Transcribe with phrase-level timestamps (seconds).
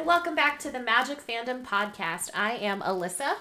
[0.00, 2.30] and welcome back to the Magic Fandom Podcast.
[2.32, 3.34] I am Alyssa.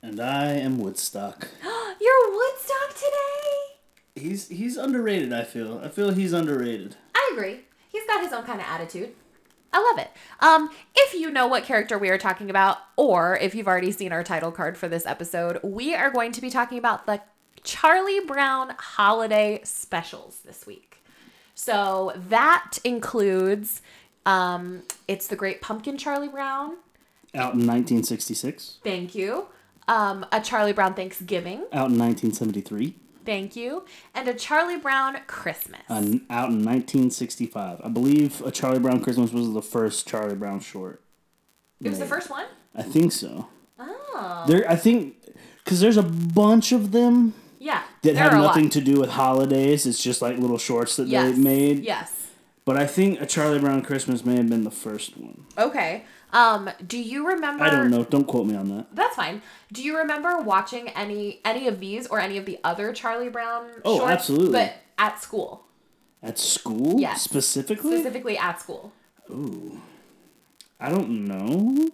[0.00, 1.48] And I am Woodstock.
[2.00, 3.74] You're Woodstock today?
[4.14, 5.80] He's he's underrated, I feel.
[5.82, 6.94] I feel he's underrated.
[7.16, 7.62] I agree.
[7.88, 9.12] He's got his own kind of attitude.
[9.72, 10.12] I love it.
[10.38, 14.12] Um, if you know what character we are talking about, or if you've already seen
[14.12, 17.20] our title card for this episode, we are going to be talking about the
[17.64, 21.02] Charlie Brown holiday specials this week.
[21.56, 23.82] So that includes
[24.26, 26.76] um, it's the Great Pumpkin Charlie Brown.
[27.34, 28.78] Out in 1966.
[28.82, 29.46] Thank you.
[29.88, 31.60] Um, a Charlie Brown Thanksgiving.
[31.72, 32.96] Out in 1973.
[33.24, 33.84] Thank you.
[34.14, 35.80] And a Charlie Brown Christmas.
[35.88, 37.80] Uh, out in 1965.
[37.84, 41.02] I believe a Charlie Brown Christmas was the first Charlie Brown short.
[41.80, 42.46] it was the first one?
[42.74, 43.48] I think so.
[43.78, 44.44] Oh.
[44.46, 45.16] There, I think,
[45.64, 47.82] because there's a bunch of them Yeah.
[48.02, 48.46] that have are a lot.
[48.48, 49.86] nothing to do with holidays.
[49.86, 51.32] It's just like little shorts that Yes.
[51.34, 51.84] they made.
[51.84, 52.12] Yes.
[52.64, 55.44] But I think a Charlie Brown Christmas may have been the first one.
[55.58, 56.04] Okay.
[56.32, 58.04] Um, do you remember I don't know.
[58.04, 58.94] Don't quote me on that.
[58.94, 59.42] That's fine.
[59.72, 63.68] Do you remember watching any any of these or any of the other Charlie Brown
[63.84, 64.12] Oh, shorts?
[64.12, 64.52] absolutely.
[64.52, 65.64] But at school.
[66.22, 67.00] At school?
[67.00, 67.22] Yes.
[67.22, 67.92] Specifically?
[67.98, 68.92] Specifically at school.
[69.30, 69.80] Ooh.
[70.78, 71.88] I don't know.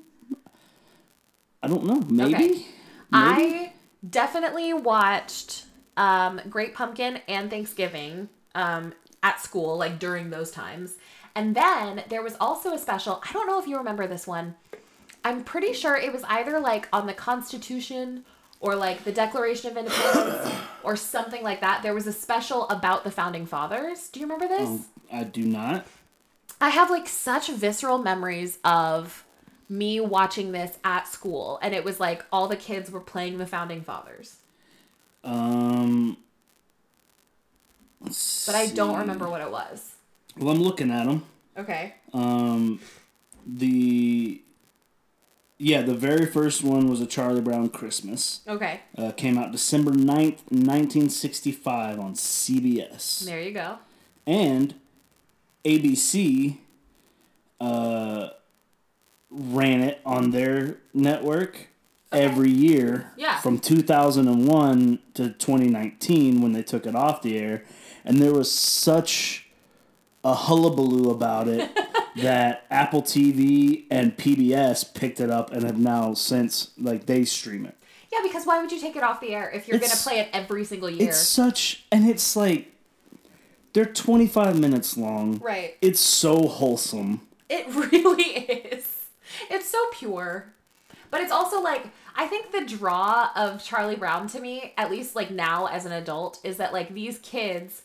[1.63, 2.03] I don't know.
[2.09, 2.35] Maybe?
[2.35, 2.49] Okay.
[2.49, 2.65] Maybe?
[3.13, 3.73] I
[4.09, 5.65] definitely watched
[5.97, 8.93] um, Great Pumpkin and Thanksgiving um,
[9.27, 10.95] at school, like during those times.
[11.35, 13.21] And then there was also a special.
[13.29, 14.55] I don't know if you remember this one.
[15.25, 18.25] I'm pretty sure it was either like on the Constitution
[18.61, 20.55] or like the Declaration of Independence
[20.85, 21.83] or something like that.
[21.83, 24.09] There was a special about the founding fathers.
[24.09, 24.69] Do you remember this?
[24.69, 25.87] Oh, I do not.
[26.61, 29.25] I have like such visceral memories of
[29.69, 33.47] me watching this at school and it was like all the kids were playing the
[33.47, 34.37] founding fathers.
[35.25, 36.17] Um.
[38.47, 39.93] But I don't remember what it was.
[40.37, 41.25] Well, I'm looking at them.
[41.57, 41.95] Okay.
[42.13, 42.81] Um,
[43.47, 44.41] the
[45.59, 48.41] yeah, the very first one was a Charlie Brown Christmas.
[48.47, 48.81] Okay.
[48.97, 53.25] Uh, came out December 9th, 1965 on CBS.
[53.25, 53.79] There you go.
[54.27, 54.75] and
[55.65, 56.59] ABC
[57.61, 58.29] uh,
[59.31, 61.69] ran it on their network
[62.13, 63.41] every year Yeah.
[63.41, 67.65] from 2001 to 2019 when they took it off the air
[68.07, 69.49] and there was such
[70.25, 71.71] a hullabaloo about it
[72.17, 77.67] that Apple TV and PBS picked it up and have now since like they stream
[77.67, 77.77] it.
[78.13, 80.21] Yeah, because why would you take it off the air if you're going to play
[80.21, 81.09] it every single year?
[81.09, 82.73] It's such and it's like
[83.73, 85.39] they're 25 minutes long.
[85.39, 85.77] Right.
[85.83, 87.21] It's so wholesome.
[87.51, 89.09] It really is.
[89.51, 90.53] It's so pure.
[91.11, 95.15] But it's also like I think the draw of Charlie Brown to me, at least
[95.15, 97.83] like now as an adult, is that like these kids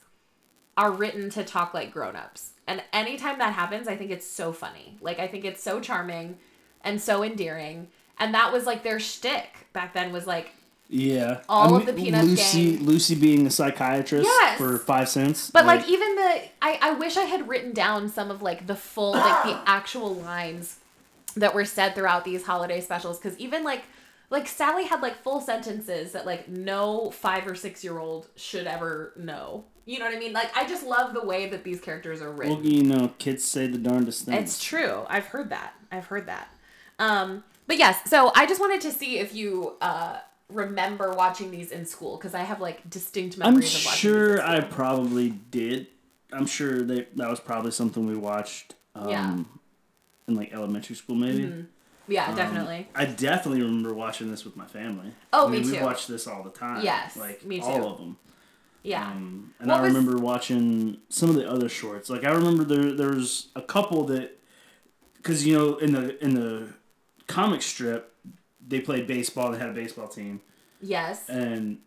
[0.77, 2.51] are written to talk like grown-ups.
[2.67, 4.97] And anytime that happens, I think it's so funny.
[5.01, 6.37] Like I think it's so charming
[6.83, 7.87] and so endearing.
[8.19, 10.51] And that was like their shtick back then was like
[10.89, 11.41] Yeah.
[11.49, 12.85] All of the Peanuts Lucy, gang.
[12.85, 14.57] Lucy being a psychiatrist Yes.
[14.57, 15.49] for five cents.
[15.51, 18.75] But like, even the I, I wish I had written down some of like the
[18.75, 20.77] full like the actual lines
[21.35, 23.83] that were said throughout these holiday specials because even like
[24.29, 28.67] like Sally had like full sentences that like no five or six year old should
[28.67, 29.65] ever know.
[29.85, 30.33] You know what I mean?
[30.33, 32.57] Like I just love the way that these characters are written.
[32.57, 34.37] well, you know, kids say the darndest things.
[34.55, 35.05] It's true.
[35.09, 35.73] I've heard that.
[35.91, 36.49] I've heard that.
[36.99, 41.71] Um, but yes, so I just wanted to see if you uh, remember watching these
[41.71, 43.73] in school because I have like distinct memories.
[43.73, 44.09] I'm of watching.
[44.11, 45.87] sure I probably did.
[46.31, 48.75] I'm sure they that was probably something we watched.
[48.95, 49.37] Um, Yeah.
[50.27, 51.65] In like elementary school, maybe.
[52.07, 52.87] Yeah, Um, definitely.
[52.93, 55.11] I definitely remember watching this with my family.
[55.33, 55.83] Oh, I mean, me We too.
[55.83, 56.83] watched this all the time.
[56.83, 57.65] Yes, like me too.
[57.65, 58.17] all of them.
[58.83, 59.05] Yeah.
[59.11, 62.09] Um, and What I was- remember watching some of the other shorts.
[62.09, 64.37] Like I remember there there was a couple that,
[65.17, 66.69] because you know in the in the
[67.27, 68.13] comic strip,
[68.67, 69.51] they played baseball.
[69.51, 70.41] They had a baseball team,
[70.81, 71.27] yes.
[71.29, 71.77] and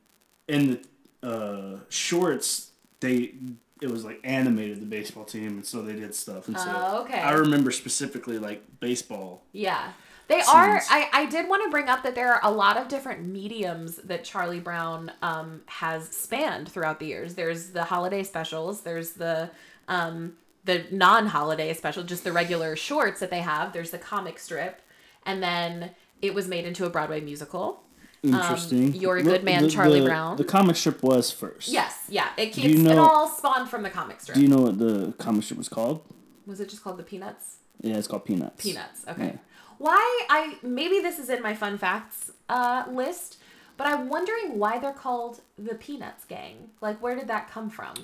[0.48, 0.78] in
[1.22, 2.70] the uh, shorts
[3.00, 3.34] they
[3.82, 6.46] it was like animated the baseball team, and so they did stuff.
[6.48, 7.18] And so Oh, okay.
[7.18, 9.42] I remember specifically like baseball.
[9.52, 9.92] Yeah.
[10.28, 10.80] They are.
[10.90, 13.96] I, I did want to bring up that there are a lot of different mediums
[13.96, 17.34] that Charlie Brown um, has spanned throughout the years.
[17.34, 18.82] There's the holiday specials.
[18.82, 19.50] There's the
[19.86, 20.34] um,
[20.64, 23.74] the non-holiday special, just the regular shorts that they have.
[23.74, 24.80] There's the comic strip,
[25.26, 25.90] and then
[26.22, 27.82] it was made into a Broadway musical.
[28.22, 28.94] Interesting.
[28.94, 30.36] You're a Good Man, the- Charlie the- Brown.
[30.36, 31.68] The comic strip was first.
[31.68, 32.30] Yes, yeah.
[32.38, 34.36] It you keeps, it all spawned from the comic strip.
[34.36, 36.00] Do you know what the comic strip was called?
[36.46, 37.56] was it just called the Peanuts?
[37.80, 38.62] Yeah, it's called Peanuts.
[38.62, 39.04] Peanuts.
[39.08, 39.26] Okay.
[39.26, 39.36] Yeah.
[39.78, 43.38] Why I maybe this is in my fun facts uh, list,
[43.76, 46.70] but I'm wondering why they're called the Peanuts Gang.
[46.80, 47.94] Like, where did that come from?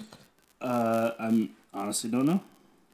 [0.60, 2.40] Uh, I'm honestly don't know.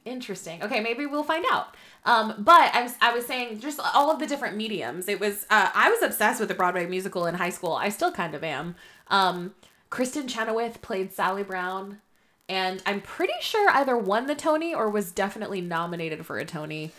[0.04, 0.62] Interesting.
[0.62, 1.74] Okay, maybe we'll find out.
[2.04, 5.08] Um, but I was I was saying just all of the different mediums.
[5.08, 7.72] It was uh, I was obsessed with the Broadway musical in high school.
[7.72, 8.76] I still kind of am.
[9.08, 9.54] Um,
[9.90, 12.00] Kristin Chenoweth played Sally Brown,
[12.48, 16.92] and I'm pretty sure either won the Tony or was definitely nominated for a Tony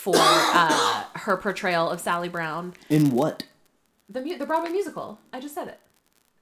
[0.00, 2.74] for uh, her portrayal of Sally Brown.
[2.88, 3.44] In what?
[4.08, 5.20] The mu- the Broadway musical.
[5.32, 5.78] I just said it.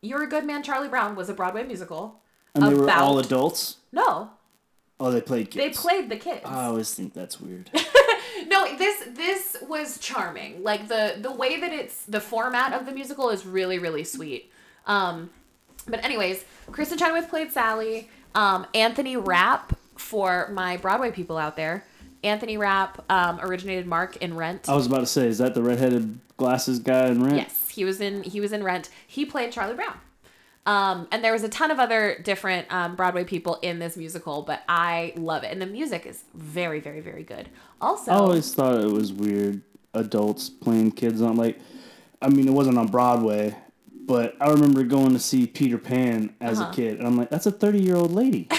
[0.01, 2.21] You're a Good Man, Charlie Brown was a Broadway musical.
[2.55, 3.79] And they were all adults?
[3.93, 4.31] No,
[5.01, 5.57] Oh, they played kids.
[5.57, 6.43] they played the kids.
[6.45, 7.71] I always think that's weird.
[8.47, 10.63] No, this this was charming.
[10.63, 14.53] Like the the way that it's the format of the musical is really really sweet.
[14.87, 15.31] Um,
[15.89, 18.09] but anyways, Kristin Chenoweth played Sally.
[18.37, 21.85] Um, Anthony Rapp for my Broadway people out there.
[22.25, 24.69] Anthony Rapp um, originated Mark in Rent.
[24.69, 27.37] I was about to say, is that the redheaded glasses guy in Rent?
[27.37, 28.91] Yes, he was in he was in Rent.
[29.07, 29.99] He played Charlie Brown.
[30.67, 34.43] Um, and there was a ton of other different um, Broadway people in this musical,
[34.43, 37.49] but I love it, and the music is very, very, very good.
[37.81, 39.63] Also, I always thought it was weird
[39.95, 41.59] adults playing kids on like
[42.21, 43.57] I mean it wasn't on Broadway,
[44.07, 46.71] but I remember going to see Peter Pan as Uh-huh.
[46.71, 48.49] a kid and I'm like, that's a thirty year old lady.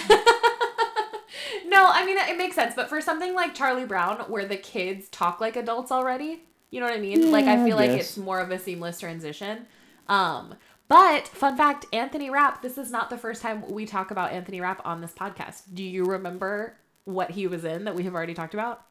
[1.70, 5.08] No, I mean it makes sense, but for something like Charlie Brown, where the kids
[5.10, 7.32] talk like adults already, you know what I mean?
[7.32, 9.68] like I Yeah, I feel like it's more of a seamless transition.
[10.08, 10.56] Um,
[10.88, 12.64] but fun fact, Anthony Rapp.
[12.64, 15.62] This is not the first time we talk about Anthony Rapp on this podcast.
[15.72, 16.76] Do you remember
[17.06, 18.82] what he was in that we have already talked about?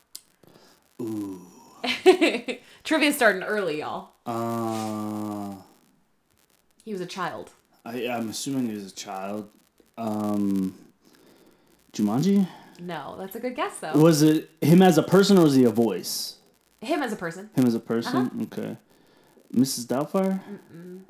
[1.02, 1.40] Ooh.
[2.84, 4.10] Trivia starting early, y'all.
[4.24, 5.56] Uh
[6.84, 7.50] He was a child.
[7.84, 9.48] I I'm assuming he was a child.
[9.96, 10.74] Um
[11.92, 12.46] Jumanji?
[12.80, 13.92] No, that's a good guess though.
[13.92, 16.36] Was it him as a person or was he a voice?
[16.80, 17.50] Him as a person.
[17.54, 18.16] Him as a person?
[18.16, 18.42] Uh-huh.
[18.44, 18.76] Okay.
[19.54, 19.86] Mrs.
[19.86, 20.40] Doubtfire?
[20.72, 21.04] You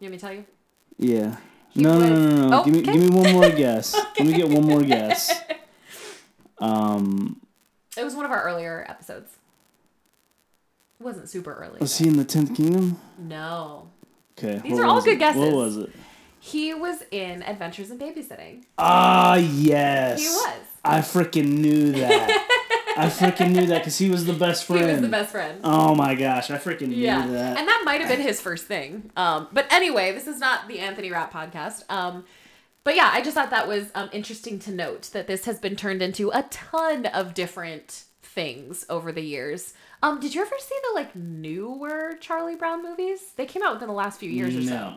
[0.00, 0.44] me to tell you?
[0.96, 1.36] Yeah.
[1.70, 2.56] He no, no, no, no, no.
[2.58, 2.92] was- Give me Okay.
[2.92, 3.94] give me one more guess.
[4.18, 5.30] Let me get one more guess.
[6.58, 7.40] Um
[7.96, 9.30] It was one of our earlier episodes.
[10.98, 11.78] It wasn't super early.
[11.80, 12.98] was but- he in the Tenth Kingdom?
[13.18, 13.88] No.
[14.38, 14.58] Okay.
[14.58, 15.18] These are all good it?
[15.18, 15.40] guesses.
[15.40, 15.90] What was it?
[16.38, 18.64] He was in Adventures in Babysitting.
[18.78, 20.20] Ah, yes.
[20.20, 20.60] He was.
[20.84, 22.46] I freaking knew that.
[22.96, 24.84] I freaking knew that because he was the best friend.
[24.84, 25.60] He was the best friend.
[25.64, 27.26] Oh my gosh, I freaking knew yeah.
[27.26, 27.58] that.
[27.58, 29.10] And that might have been his first thing.
[29.16, 31.84] Um, but anyway, this is not the Anthony Rapp podcast.
[31.90, 32.24] Um,
[32.84, 35.76] but yeah, I just thought that was um, interesting to note that this has been
[35.76, 39.74] turned into a ton of different things over the years.
[40.02, 43.32] Um, did you ever see the like newer Charlie Brown movies?
[43.36, 44.94] They came out within the last few years or so.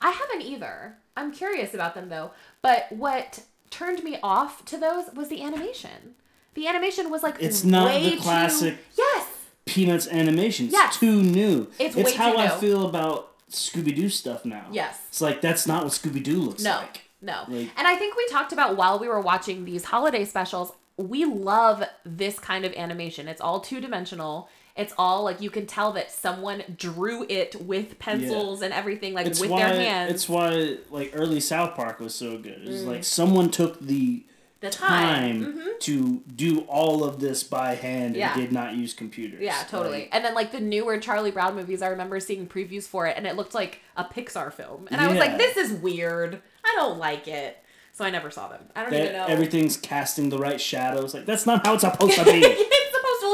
[0.00, 0.96] I haven't either.
[1.16, 2.32] I'm curious about them though.
[2.62, 3.40] But what
[3.70, 6.14] turned me off to those was the animation.
[6.54, 9.26] The animation was like It's not the too- classic- Yes.
[9.66, 10.66] Peanuts animation.
[10.66, 10.96] It's Yes.
[10.98, 11.68] too new.
[11.78, 12.54] It's it's how too I new.
[12.60, 14.66] feel about Scooby Doo stuff now.
[14.72, 14.98] Yes.
[15.08, 16.76] It's like that's not what Scooby Doo looks No.
[16.78, 17.02] like.
[17.22, 17.44] No.
[17.48, 21.24] Like- and I think we talked about while we were watching these holiday specials, we
[21.24, 23.28] love this kind of animation.
[23.28, 24.48] It's all two dimensional.
[24.76, 29.26] It's all like you can tell that someone drew it with pencils and everything, like
[29.26, 30.12] It's with why their hands.
[30.12, 32.62] it's why like early South Park was so good.
[32.64, 34.24] It's like someone took the
[34.60, 35.42] the time.
[35.42, 35.80] time Mhm.
[35.80, 38.32] to do all of this by hand Yeah.
[38.34, 39.40] and did not use computers.
[39.40, 40.00] Yeah, totally.
[40.00, 43.16] Like, and then like the newer Charlie Brown movies, I remember seeing previews for it
[43.16, 44.86] and it looked like a Pixar film.
[44.90, 46.42] And I was like, this is weird.
[46.64, 47.56] I don't like it.
[47.92, 48.60] So I never saw them.
[48.76, 49.26] I don't even know.
[49.26, 51.14] everything's casting the right shadows.
[51.14, 52.40] Like that's not how it's supposed to be.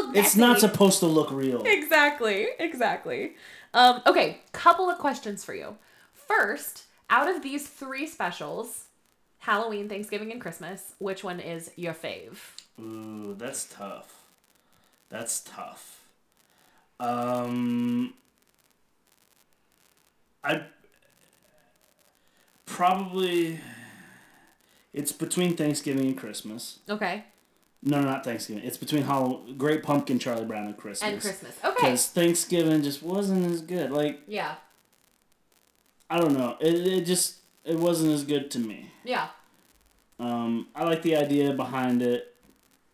[0.01, 1.63] it's supposed to look it's not supposed to look real.
[1.65, 2.49] Exactly.
[2.59, 3.35] Exactly.
[3.75, 5.77] Um, okay, couple of questions for you.
[6.13, 8.85] First, out of these three specials,
[9.39, 12.39] Halloween, Thanksgiving, and Christmas, which one is your fave?
[12.81, 14.23] Ooh, that's tough.
[15.09, 16.05] That's tough.
[16.99, 18.15] Um,
[20.43, 20.63] I
[22.65, 23.61] probably
[24.93, 26.79] it's between Thanksgiving and Christmas.
[26.89, 27.25] Okay.
[27.89, 28.65] No, no, not Thanksgiving.
[28.65, 31.09] It's between Halloween, Great Pumpkin, Charlie Brown, and Christmas.
[31.13, 31.55] And Christmas.
[31.65, 31.75] Okay.
[31.77, 33.93] Because Thanksgiving just wasn't as good.
[33.93, 34.57] Like Yeah.
[36.11, 36.57] I don't know.
[36.61, 38.91] It it just it wasn't as good to me.
[39.05, 39.29] Yeah.
[40.19, 42.35] Um, I like the idea behind it,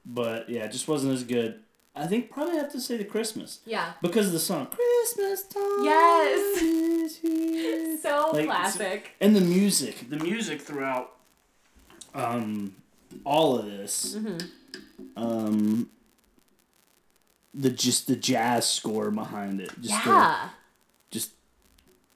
[0.04, 1.60] but yeah, it just wasn't as good.
[1.94, 3.92] I think probably have to say the Christmas Yeah.
[4.02, 5.84] because of the song Christmas time.
[5.84, 6.62] Yes.
[6.62, 9.10] is here." So Like, classic.
[9.20, 11.12] and the music, the music throughout,
[12.14, 12.74] um,
[13.24, 14.38] all of this, Mm-hmm.
[15.16, 15.90] Um,
[17.54, 20.50] the just the jazz score behind it, just the,
[21.10, 21.32] just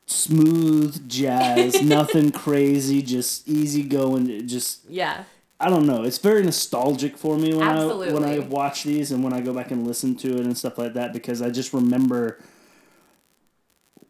[0.07, 5.25] smooth jazz, nothing crazy, just easy going, just Yeah.
[5.59, 6.03] I don't know.
[6.03, 9.55] It's very nostalgic for me when I when I watch these and when I go
[9.55, 12.39] back and listen to it and stuff like that because I just remember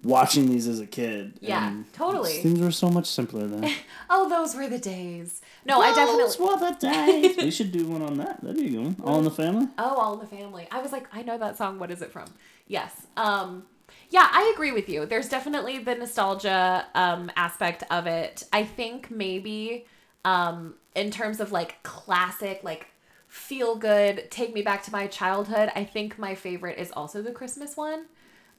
[0.06, 1.38] watching these as a kid.
[1.40, 2.34] Yeah, and totally.
[2.42, 3.70] Things were so much simpler then.
[4.08, 5.40] Oh, those were the days.
[5.64, 6.22] No, I definitely.
[6.22, 7.36] Those were the days.
[7.38, 8.40] we should do one on that.
[8.40, 8.96] That'd be a good one.
[9.02, 9.66] All in the family.
[9.78, 10.68] Oh, All in the Family.
[10.70, 11.80] I was like, I know that song.
[11.80, 12.26] What is it from?
[12.68, 12.92] Yes.
[13.16, 13.64] Um,
[14.10, 15.06] yeah, I agree with you.
[15.06, 18.44] There's definitely the nostalgia um, aspect of it.
[18.52, 19.86] I think maybe
[20.24, 22.86] um, in terms of like classic, like
[23.26, 25.70] feel good, take me back to my childhood.
[25.74, 28.06] I think my favorite is also the Christmas one.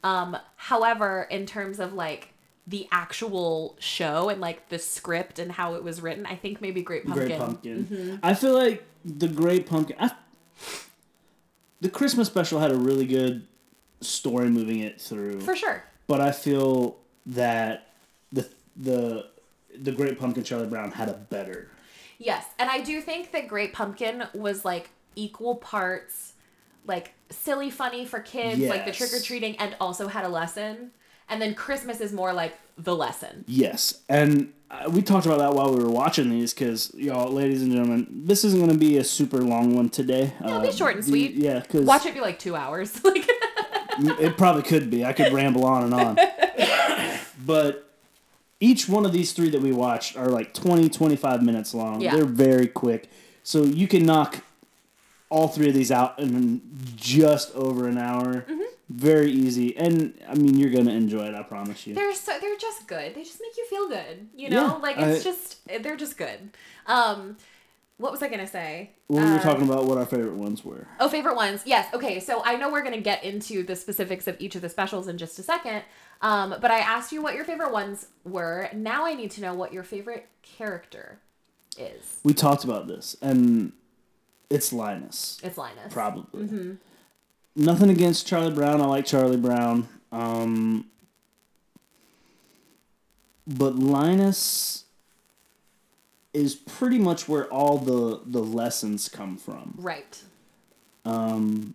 [0.04, 2.34] Um, however, in terms of like
[2.66, 6.82] the actual show and like the script and how it was written, I think maybe
[6.82, 7.28] Great Pumpkin.
[7.28, 7.86] Great Pumpkin.
[7.86, 8.16] Mm-hmm.
[8.24, 9.96] I feel like the Great Pumpkin.
[10.00, 10.12] I,
[11.82, 13.46] the Christmas special had a really good
[14.02, 15.84] story moving it through, For sure.
[16.08, 17.90] but I feel that
[18.32, 19.28] the the
[19.80, 21.70] the Great Pumpkin Charlie Brown had a better.
[22.20, 26.34] Yes, and I do think that Great Pumpkin was like equal parts
[26.86, 30.92] like silly funny for kids, like the trick or treating, and also had a lesson.
[31.30, 33.44] And then Christmas is more like the lesson.
[33.48, 37.62] Yes, and uh, we talked about that while we were watching these because y'all, ladies
[37.62, 40.34] and gentlemen, this isn't going to be a super long one today.
[40.44, 41.36] It'll be short and sweet.
[41.36, 43.04] Yeah, because Watch it be like two hours.
[43.06, 43.26] like
[44.00, 45.06] it probably could be.
[45.06, 47.20] I could ramble on and on.
[47.46, 47.90] but
[48.60, 52.02] each one of these three that we watched are like 20, 25 minutes long.
[52.02, 52.16] Yeah.
[52.16, 53.10] They're very quick.
[53.44, 54.44] So you can knock
[55.30, 56.62] all three of these out in
[56.96, 58.46] just over an hour.
[58.50, 58.62] Mm-hmm.
[58.90, 59.76] Very easy.
[59.76, 61.94] And I mean, you're going to enjoy it, I promise you.
[61.94, 63.14] they're so they're just good.
[63.16, 64.28] They just make you feel good.
[64.36, 64.66] You know?
[64.68, 66.52] Yeah, like it's I- just they're just good.
[66.86, 67.36] Um
[67.98, 68.92] what was I gonna say?
[69.08, 70.88] When we were Uh, talking about what our favorite ones were.
[71.00, 71.64] Oh, favorite ones.
[71.66, 71.92] Yes.
[71.96, 72.20] Okay.
[72.20, 75.08] So I know we're going to get into the specifics of each of the specials
[75.08, 75.82] in just a second.
[76.22, 78.70] Um, but I asked you what your favorite ones were.
[78.74, 81.20] Now I need to know what your favorite character
[81.78, 82.20] is.
[82.24, 83.72] We talked about this, and
[84.50, 85.40] it's Linus.
[85.44, 85.94] It's Linus.
[85.94, 86.44] Probably.
[86.44, 86.74] Mm-hmm.
[87.56, 88.82] Nothing against Charlie Brown.
[88.82, 89.88] I like Charlie Brown.
[90.12, 90.86] Um,
[93.46, 94.86] but Linus
[96.34, 99.74] is pretty much where all the the lessons come from.
[99.78, 100.22] Right.
[101.04, 101.74] Um,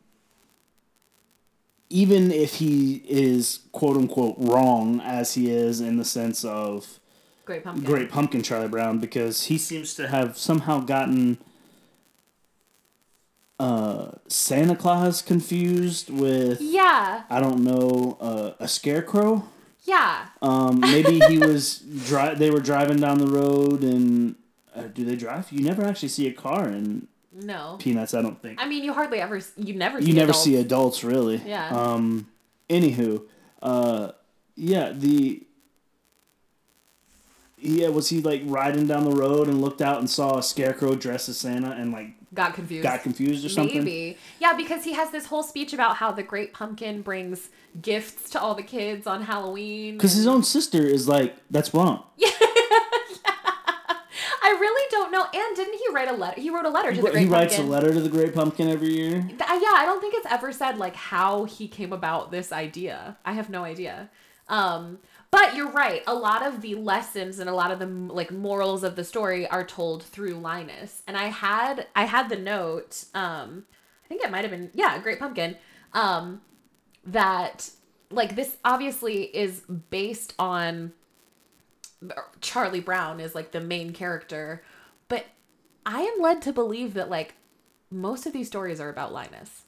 [1.91, 7.00] even if he is quote unquote wrong as he is in the sense of
[7.45, 7.85] Great pumpkin.
[7.85, 11.38] Great Pumpkin Charlie Brown because he seems to have somehow gotten
[13.62, 17.23] uh, Santa Claus confused with Yeah.
[17.31, 19.45] I don't know uh, a scarecrow.
[19.85, 20.26] Yeah.
[20.40, 24.35] Um, maybe he was dri- They were driving down the road and
[24.75, 25.50] uh, do they drive?
[25.52, 27.76] You never actually see a car in No.
[27.78, 28.14] Peanuts.
[28.14, 29.40] I don't think I mean, you hardly ever.
[29.57, 30.00] You never.
[30.00, 30.45] See you never adults.
[30.45, 31.37] see adults really.
[31.45, 31.69] Yeah.
[31.71, 32.26] Um.
[32.71, 33.23] Anywho,
[33.62, 34.12] uh,
[34.57, 35.42] yeah the.
[37.59, 40.95] Yeah, was he like riding down the road and looked out and saw a scarecrow
[40.95, 42.83] dressed as Santa and like Got confused.
[42.83, 43.85] got confused or something?
[43.85, 44.17] Maybe.
[44.41, 48.41] Yeah, because he has this whole speech about how the Great Pumpkin brings gifts to
[48.41, 49.97] all the kids on Halloween.
[49.99, 52.05] Because his own sister is like, that's wrong.
[52.17, 52.31] Yeah,
[54.45, 55.25] I really don't know.
[55.33, 56.41] And didn't he write a letter?
[56.41, 57.71] He wrote a letter to the Great he writes a Pumpkin.
[57.73, 59.23] letter to the Great Pumpkin every year.
[59.23, 62.51] Th- uh, yeah, I don't think it's ever said like how he came about this
[62.53, 63.17] idea.
[63.25, 64.11] I have no idea.
[64.52, 64.99] Um,
[65.32, 66.02] but you're right.
[66.06, 69.49] A lot of the lessons and a lot of the like morals of the story
[69.49, 71.02] are told through Linus.
[71.09, 73.06] And I had I had the note.
[73.14, 73.64] Um,
[74.04, 75.56] I think it might have been yeah, Great Pumpkin.
[75.94, 76.42] Um,
[77.04, 77.71] that
[78.11, 80.92] like this obviously is based on
[82.42, 84.62] Charlie Brown is like the main character,
[85.09, 85.25] but
[85.87, 87.37] I am led to believe that like
[87.90, 89.62] most of these stories are about Linus.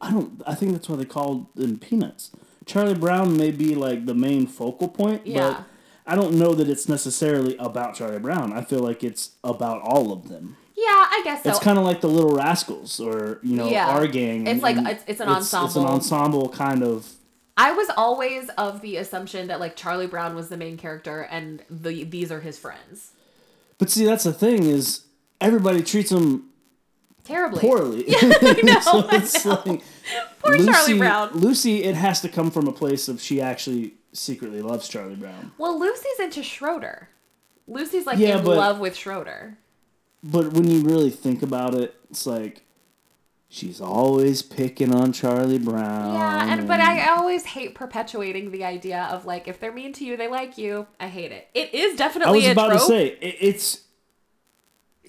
[0.00, 0.42] I don't.
[0.46, 2.30] I think that's why they called them Peanuts.
[2.68, 5.40] Charlie Brown may be like the main focal point, Yeah.
[5.50, 5.64] but
[6.06, 8.52] I don't know that it's necessarily about Charlie Brown.
[8.52, 10.56] I feel like it's about all of them.
[10.76, 11.50] Yeah, I guess so.
[11.50, 13.88] It's kind of like the Little Rascals, or you know, Yeah.
[13.88, 14.42] our gang.
[14.42, 15.66] It's and- like- and it's- it's an ensemble.
[15.66, 16.42] It's an ensemble.
[16.44, 17.08] ensemble kind of.
[17.56, 21.62] I was always of the assumption that like Charlie Brown was the main character and
[21.68, 23.10] the these are his friends.
[23.78, 25.02] But see, that's the thing is
[25.40, 26.44] everybody treats him
[27.28, 27.60] Terribly.
[27.60, 28.04] poorly.
[28.08, 29.82] I know, so I it's like
[30.40, 31.30] Poor Charlie Brown.
[31.34, 35.52] Lucy, it has to come from a place of she actually secretly loves Charlie Brown.
[35.58, 37.10] Well, Lucy's into Schroeder.
[37.66, 39.58] Lucy's like Yeah, in but- love with Schroeder.
[40.24, 42.64] But when you really think about it, it's like
[43.48, 46.14] she's always picking on Charlie Brown.
[46.14, 50.04] Yeah, and but I always hate perpetuating the idea of like if they're mean to
[50.04, 50.86] you, they like you.
[50.98, 51.48] I hate it.
[51.54, 52.30] It is definitely.
[52.30, 52.80] I was a about trope.
[52.80, 53.82] to say it, it's.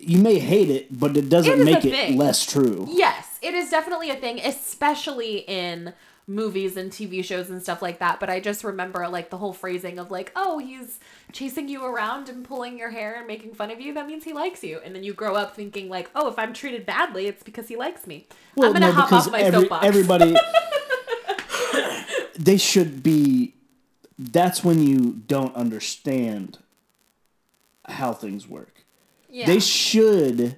[0.02, 2.18] You may hate it, but it doesn't It make it thing.
[2.18, 2.88] less true.
[2.90, 5.94] Yes, it is definitely a thing, especially in
[6.26, 8.20] movies and TV shows and stuff like that.
[8.20, 11.00] But I just remember like the whole phrasing of like, oh, he's
[11.32, 13.94] chasing you around and pulling your hair and making fun of you.
[13.94, 14.80] That means he likes you.
[14.86, 17.76] And then you grow up thinking like, oh, if I'm treated badly, it's because he
[17.76, 18.28] likes me.
[18.62, 19.86] I'm gonna hop off my every- soapbox.
[19.86, 20.36] everybody.
[22.38, 23.56] they should be.
[24.18, 26.60] That's when you don't understand
[27.86, 28.79] how things work.
[29.30, 29.46] Yeah.
[29.46, 30.58] They should,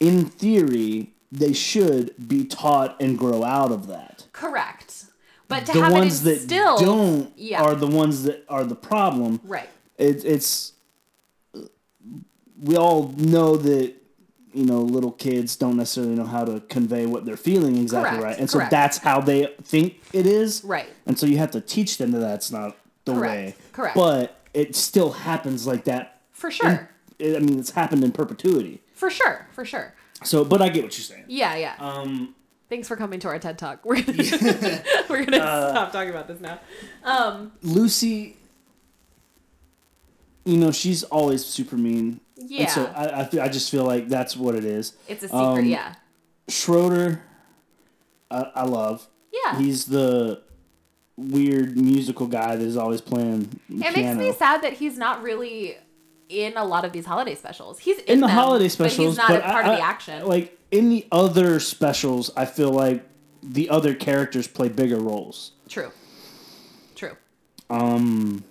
[0.00, 4.26] in theory, they should be taught and grow out of that.
[4.32, 5.04] Correct.
[5.48, 8.64] But to the have ones it that instilled, don't yeah, are the ones that are
[8.64, 9.40] the problem.
[9.44, 9.68] right.
[9.96, 10.72] It, it's
[12.60, 13.94] we all know that
[14.52, 18.24] you know little kids don't necessarily know how to convey what they're feeling exactly Correct,
[18.24, 20.62] right, and so that's how they think it is.
[20.64, 20.88] Right.
[21.06, 23.54] And so you have to teach them that that's not the Correct, way.
[23.72, 23.96] correct.
[23.96, 26.20] But it still happens like that.
[26.30, 26.90] For sure.
[27.18, 28.80] It, I mean, it's happened in perpetuity.
[28.94, 29.46] For sure.
[29.52, 29.94] For sure.
[30.24, 31.24] So, but I get what you're saying.
[31.28, 31.74] Yeah, yeah.
[31.78, 32.34] Um,
[32.68, 33.80] Thanks for coming to our TED Talk.
[33.84, 34.22] We're gonna
[35.08, 36.60] we're gonna Uh, stop talking about this now.
[37.02, 38.36] Um, Lucy,
[40.44, 42.20] you know, she's always super mean.
[42.36, 44.94] yeah, And so I, I, feel, I just feel like that's what it is.
[45.08, 45.38] it's a secret.
[45.40, 45.94] um, yeah,
[46.48, 47.22] Schroeder,
[48.30, 49.06] I, I love.
[49.32, 49.58] yeah.
[49.58, 50.42] He's the
[51.16, 55.76] weird musical guy that is always playing it makes me sad that he's not really
[56.28, 57.78] in a lot of these holiday specials.
[57.78, 59.82] He's in, in the them, holiday but he's not but a part I- of the
[59.84, 60.26] I- action.
[60.26, 63.04] Like in the other specials, I feel like
[63.42, 65.52] the other characters play bigger roles.
[65.68, 65.90] True.
[66.94, 67.16] True.
[67.70, 68.44] Um,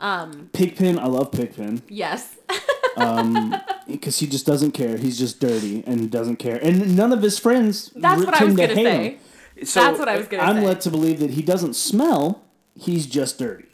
[0.00, 0.48] Um.
[0.52, 2.36] Pigpen, I love Pigpen Yes.
[2.96, 3.54] um,
[3.86, 4.96] because he just doesn't care.
[4.96, 7.90] He's just dirty and doesn't care, and none of his friends.
[7.94, 9.08] That's what I tend was to gonna say.
[9.56, 9.66] him.
[9.66, 10.66] So That's what I was gonna I'm say.
[10.66, 12.42] led to believe that he doesn't smell.
[12.74, 13.66] He's just dirty.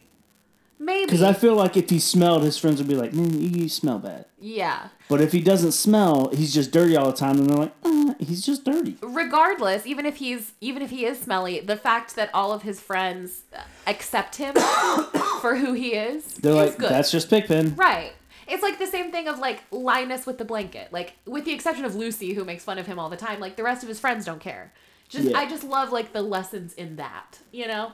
[0.87, 1.07] Maybe.
[1.07, 3.99] Because I feel like if he smelled, his friends would be like, "Man, you smell
[3.99, 4.89] bad." yeah.
[5.09, 8.15] But if he doesn't smell, he's just dirty all the time, and they're like, uh,
[8.19, 12.31] "He's just dirty." regardless even if he's even if he is smelly the fact that
[12.33, 13.43] all of his friends
[13.87, 14.55] accept him
[15.41, 18.13] for who he is They're is like, good "That's just Pigpen." right
[18.49, 21.85] it's like the same thing of like linus with the blanket like with the exception
[21.85, 23.99] of lucy who makes fun of him all the time like the rest of his
[23.99, 24.73] friends don't care
[25.09, 25.39] just Yeah.
[25.39, 27.93] i just love like the lessons in that you know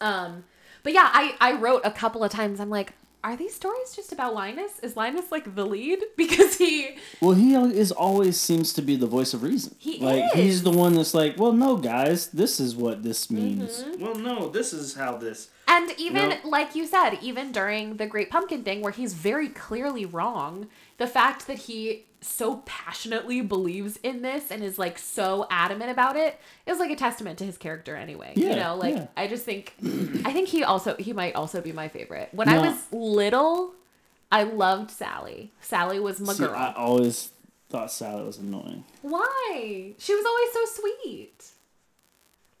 [0.00, 0.44] um
[0.82, 2.92] but yeah i i wrote a couple of times i'm like
[3.24, 7.54] are these stories just about linus is linus like the lead because he Well, he
[7.54, 9.76] is always seems to be the voice of reason.
[9.78, 10.32] He like is.
[10.32, 14.02] he's the one that's like, "Well, no, guys, this is what this means." Mm-hmm.
[14.02, 15.48] Well, no, this is how this.
[15.68, 16.36] And even know?
[16.44, 20.68] like you said, even during the Great Pumpkin thing, where he's very clearly wrong,
[20.98, 26.16] the fact that he so passionately believes in this and is like so adamant about
[26.16, 26.38] it.
[26.66, 28.32] it is like a testament to his character anyway.
[28.36, 29.06] Yeah, you know, like yeah.
[29.16, 29.74] I just think
[30.24, 32.28] I think he also he might also be my favorite.
[32.32, 33.74] When I was little,
[34.30, 35.52] I loved Sally.
[35.60, 36.54] Sally was my See, girl.
[36.54, 37.30] I always
[37.68, 38.84] thought Sally was annoying.
[39.02, 39.94] Why?
[39.98, 41.44] She was always so sweet.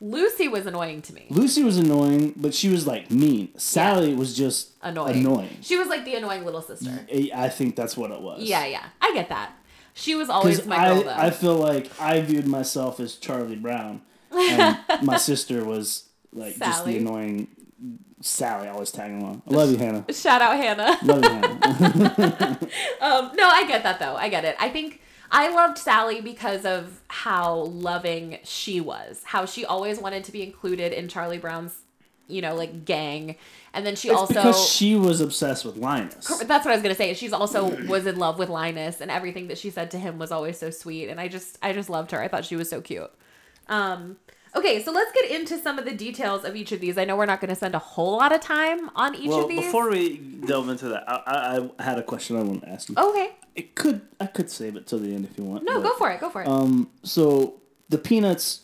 [0.02, 1.26] Lucy was annoying to me.
[1.30, 3.56] Lucy was annoying, but she was like mean.
[3.56, 5.18] Sally was just Annoying.
[5.18, 5.56] Annoying.
[5.60, 7.06] She was like the annoying little sister.
[7.08, 8.42] I I think that's what it was.
[8.42, 8.86] Yeah, yeah.
[9.00, 9.52] I get that.
[9.94, 11.10] She was always my girl I, though.
[11.10, 16.84] I feel like I viewed myself as Charlie Brown, and my sister was like just
[16.84, 17.46] the annoying
[18.22, 19.42] Sally, always tagging along.
[19.48, 20.04] I love you, Hannah.
[20.12, 20.98] Shout out Hannah.
[21.04, 22.58] Love you, Hannah.
[23.00, 24.16] um, no, I get that though.
[24.16, 24.56] I get it.
[24.58, 25.00] I think
[25.34, 29.22] I loved Sally because of how loving she was.
[29.24, 31.74] How she always wanted to be included in Charlie Brown's,
[32.28, 33.36] you know, like gang.
[33.72, 36.26] And then she It's also because she was obsessed with Linus.
[36.44, 37.14] that's what I was gonna say.
[37.14, 40.30] She's also was in love with Linus, and everything that she said to him was
[40.30, 41.08] always so sweet.
[41.08, 42.20] And I just, I just loved her.
[42.20, 43.10] I thought she was so cute.
[43.68, 44.18] Um,
[44.54, 46.98] okay, so let's get into some of the details of each of these.
[46.98, 49.48] I know we're not gonna spend a whole lot of time on each Well, of
[49.48, 49.60] these.
[49.60, 51.22] before we delve into that, I,
[51.58, 52.94] I, I had a question I want to ask you.
[52.98, 55.64] okay, It could I could save it till the end if you want.
[55.64, 56.20] no, but- go for it.
[56.20, 56.48] Go for it.
[56.48, 57.54] Um, so
[57.88, 58.62] the Peanuts,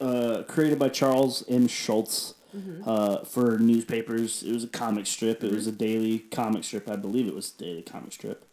[0.00, 1.66] uh, created by Charles M.
[1.68, 2.88] Schulz, Mm-hmm.
[2.88, 4.44] uh, for newspapers.
[4.44, 5.42] It was a comic strip.
[5.42, 6.88] It was a daily comic strip.
[6.88, 8.46] I believe it was a daily comic strip.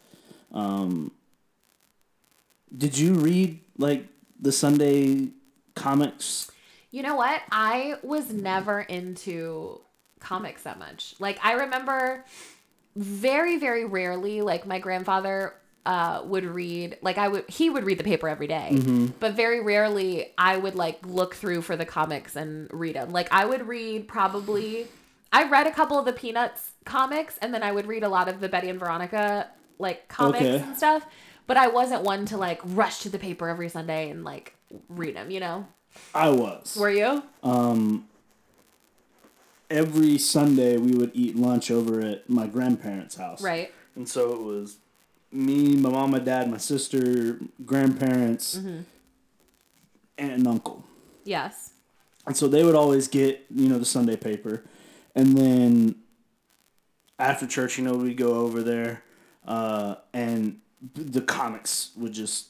[0.50, 1.12] Um,
[2.76, 4.08] did you read like
[4.40, 5.28] the Sunday
[5.76, 6.50] comics?
[6.92, 7.42] You know what?
[7.50, 9.80] I was never into
[10.20, 11.14] comics that much.
[11.18, 12.24] Like I remember
[12.94, 15.54] very very rarely like my grandfather
[15.86, 18.84] uh would read like I would he would read the paper every day.
[19.18, 23.10] But very rarely I would like look through for the comics and read them.
[23.10, 24.86] Like I would read probably
[25.32, 28.28] I read a couple of the Peanuts comics and then I would read a lot
[28.28, 30.62] of the Betty and Veronica like comics Okay.
[30.62, 31.06] and stuff.
[31.46, 34.54] But I wasn't one to like rush to the paper every Sunday and like
[34.88, 35.66] read them, you know?
[36.14, 36.76] I was.
[36.78, 37.22] Were you?
[37.42, 38.06] Um,
[39.70, 43.40] Every Sunday we would eat lunch over at my grandparents' house.
[43.40, 43.72] Right.
[43.96, 44.76] And so it was
[45.30, 48.80] me, my mom, my dad, my sister, grandparents, Mm-hmm.
[50.18, 50.84] aunt and uncle.
[51.24, 51.70] Yes.
[52.26, 54.62] And so they would always get, you know, the Sunday paper.
[55.14, 55.94] And then
[57.18, 59.02] after church, you know, we'd go over there
[59.48, 60.58] uh, and
[60.94, 62.48] the comics would just,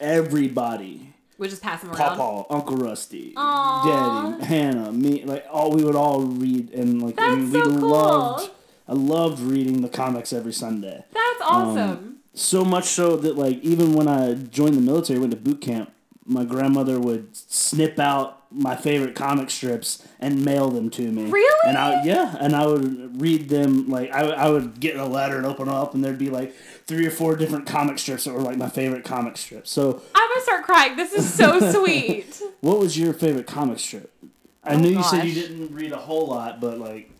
[0.00, 2.16] everybody Which is pass them around.
[2.16, 4.36] Pawpaw, Uncle Rusty, Aw.
[4.38, 7.88] Daddy, Hannah, me, like all we would all read and like That's we so cool.
[7.90, 8.50] loved.
[8.88, 11.04] I loved reading the comics every Sunday.
[11.12, 12.16] That's Um, awesome.
[12.34, 15.90] So much so that like even when I joined the military, went to boot camp,
[16.26, 21.24] my grandmother would snip out my favorite comic strips and mail them to me.
[21.30, 21.68] Really?
[21.68, 25.36] And I yeah, and I would read them like I, I would get a letter
[25.36, 26.54] and open it up and there'd be like
[26.86, 29.70] three or four different comic strips that were like my favorite comic strips.
[29.70, 30.96] So I'm gonna start crying.
[30.96, 32.40] This is so sweet.
[32.60, 34.12] what was your favorite comic strip?
[34.62, 37.10] I knew you said you Oh, didn't read a whole lot, but like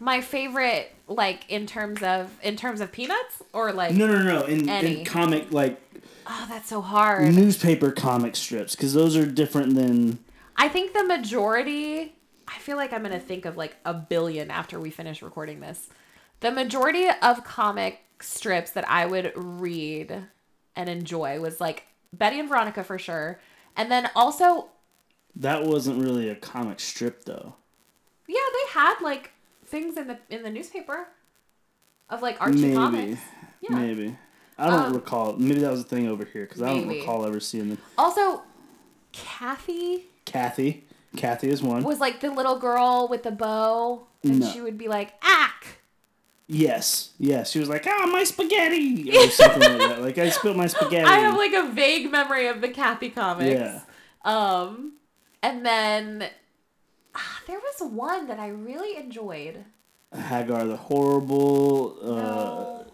[0.00, 4.40] My favorite, like in terms of in terms of peanuts, or like no no no
[4.40, 5.00] no in, Any.
[5.00, 5.80] in comic like
[6.26, 7.32] oh, that's so hard.
[7.34, 10.18] newspaper comic strips because those are different than
[10.56, 12.14] I think the majority.
[12.46, 15.88] I feel like I'm gonna think of like a billion after we finish recording this.
[16.40, 20.24] The majority of comic strips that I would read
[20.76, 23.40] and enjoy was like Betty and Veronica for sure,
[23.76, 24.68] and then also
[25.36, 27.54] that wasn't really a comic strip though.
[28.28, 29.30] yeah, they had like
[29.66, 31.08] things in the in the newspaper
[32.10, 32.74] of like Archie Maybe.
[32.74, 33.20] comics.
[33.60, 33.76] Yeah.
[33.76, 34.16] Maybe.
[34.58, 35.32] I don't Um, recall.
[35.36, 37.78] Maybe that was a thing over here because I don't recall ever seeing them.
[37.98, 38.42] Also,
[39.12, 40.84] Cathy Cathy.
[41.16, 41.82] Cathy is one.
[41.84, 44.48] was like the little girl with the bow, and No.
[44.50, 45.78] she would be like, "Ack."
[46.46, 47.10] Yes.
[47.18, 47.50] Yes.
[47.50, 49.10] She was like, ah, my spaghetti!
[49.16, 50.02] Or something like that.
[50.02, 51.04] Like, I spilled my spaghetti.
[51.04, 53.50] I have like a vague memory of the Cathy comics.
[53.58, 53.80] Yeah.
[54.24, 54.94] Um,
[55.42, 56.26] and then
[57.14, 59.64] ah, there was one that I really enjoyed.
[60.14, 61.96] Hagar the Horrible.
[62.02, 62.86] Uh, No.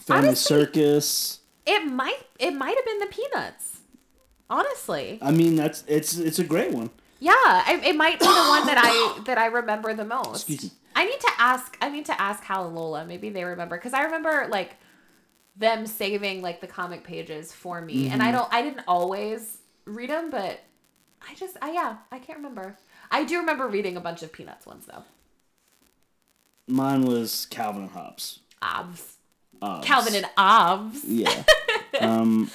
[0.00, 1.40] Family Honestly- Circus.
[1.66, 3.80] It might it might have been the Peanuts.
[4.48, 6.88] Honestly, I mean, that's it's it's a great one.
[7.20, 10.48] yeah, I, it might be the one that I that I remember the most.
[10.48, 10.77] Excuse me.
[10.98, 11.78] I need to ask.
[11.80, 13.04] I need to ask Hal and Lola.
[13.04, 14.74] Maybe they remember because I remember like
[15.54, 18.28] them saving like the comic pages for me, and Mm-hmm.
[18.28, 18.52] I don't.
[18.52, 20.58] I didn't always read them, but
[21.22, 21.56] I just.
[21.62, 21.98] I yeah.
[22.10, 22.76] I can't remember.
[23.12, 25.04] I do remember reading a bunch of Peanuts ones though.
[26.66, 28.40] Mine was Calvin and Hobbes.
[28.60, 29.18] Obs.
[29.62, 29.86] Obs.
[29.86, 31.04] Calvin and Obs.
[31.04, 31.44] Yeah.
[32.00, 32.50] um,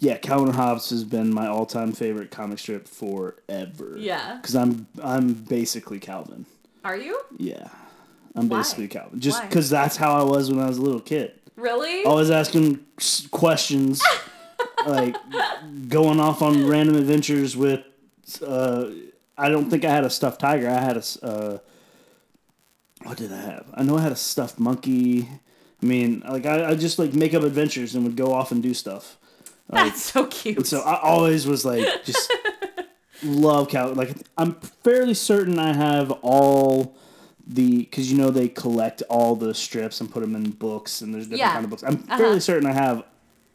[0.00, 3.94] yeah, Calvin and Hobbes has been my all-time favorite comic strip forever.
[3.96, 4.36] Yeah.
[4.36, 6.46] Because I'm I'm basically Calvin.
[6.84, 7.68] Are you Yeah.
[8.34, 8.58] I'm Why?
[8.58, 9.20] basically Calvin.
[9.20, 11.32] Just because that's how I was when I was a little kid.
[11.56, 12.04] really?
[12.04, 12.84] Always asking
[13.30, 14.02] questions,
[14.86, 15.14] like
[15.88, 17.80] going off on random adventures with.
[18.44, 18.90] Uh,
[19.36, 20.68] I don't think I had a stuffed tiger.
[20.68, 21.02] I had a.
[21.24, 21.58] Uh,
[23.02, 23.66] what did I have?
[23.74, 25.28] I know I had a stuffed monkey.
[25.82, 28.62] I mean, like I, I just like make up adventures and would go off and
[28.62, 29.16] do stuff.
[29.70, 30.66] That's so cute.
[30.66, 32.32] So I always was like just
[33.22, 33.90] love cow.
[33.92, 34.54] Like I'm
[34.84, 36.96] fairly certain I have all
[37.46, 41.12] the because you know they collect all the strips and put them in books and
[41.14, 41.52] there's different Yeah.
[41.52, 41.82] kind of books.
[41.82, 42.16] I'm Uh-huh.
[42.18, 43.04] fairly certain I have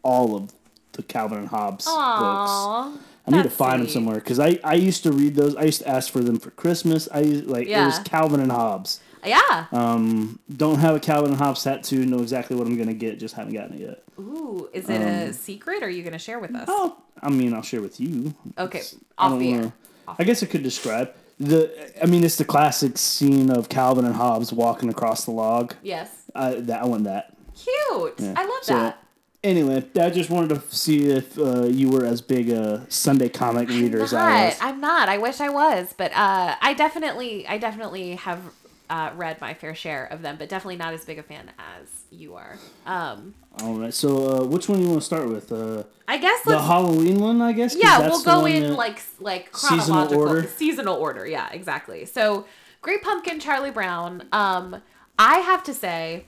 [0.04, 0.52] all of
[0.94, 3.02] the Calvin and Hobbes books.
[3.28, 5.56] I need to find them somewhere because I, I used to read those.
[5.56, 7.10] I used to ask for them for Christmas.
[7.12, 9.00] I used, like it was Calvin and Hobbes.
[9.26, 9.66] Yeah.
[9.72, 12.06] Um, don't have a Calvin and Hobbes tattoo.
[12.06, 13.20] Know exactly what I'm gonna get.
[13.20, 14.04] Just haven't gotten it yet.
[14.20, 15.84] Ooh, is it a secret?
[15.84, 16.66] Or are you gonna share with us?
[16.70, 18.34] Oh, I mean, I'll share with you.
[18.58, 19.58] Okay, It's- off the air.
[19.60, 19.74] wanna-
[20.20, 21.70] I guess I could describe the.
[22.02, 25.74] I mean, it's the classic scene of Calvin and Hobbes walking across the log.
[25.82, 26.10] Yes.
[26.34, 27.36] I that I want that.
[27.56, 28.14] Cute.
[28.20, 28.34] Yeah.
[28.36, 29.02] I love So, that.
[29.44, 33.70] Anyway, I just wanted to see if uh, you were as big a Sunday comic
[33.70, 34.46] reader as I Not.
[34.46, 34.58] was.
[34.60, 35.08] I'm not.
[35.08, 38.40] I wish I was, but uh, I definitely, I definitely have
[38.90, 41.88] uh, read my fair share of them, but definitely not as big a fan as
[42.12, 42.58] you are.
[42.86, 45.52] Um, All right, so uh, which one do you want to start with?
[45.52, 46.60] Uh, I guess the.
[46.62, 47.76] Halloween one, I guess.
[47.76, 50.48] yeah, we'll go in like like Seasonal chronological order?
[50.48, 51.26] seasonal order.
[51.28, 52.06] Yeah, exactly.
[52.06, 52.46] So,
[52.82, 54.28] Great Pumpkin, Charlie Brown.
[54.32, 54.82] Um,
[55.18, 56.26] I have to say,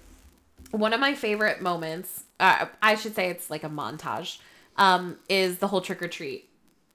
[0.72, 2.24] one of my favorite moments.
[2.39, 4.39] Uh, I should say it's like a montage.
[4.78, 6.50] Um, is the whole trick or treat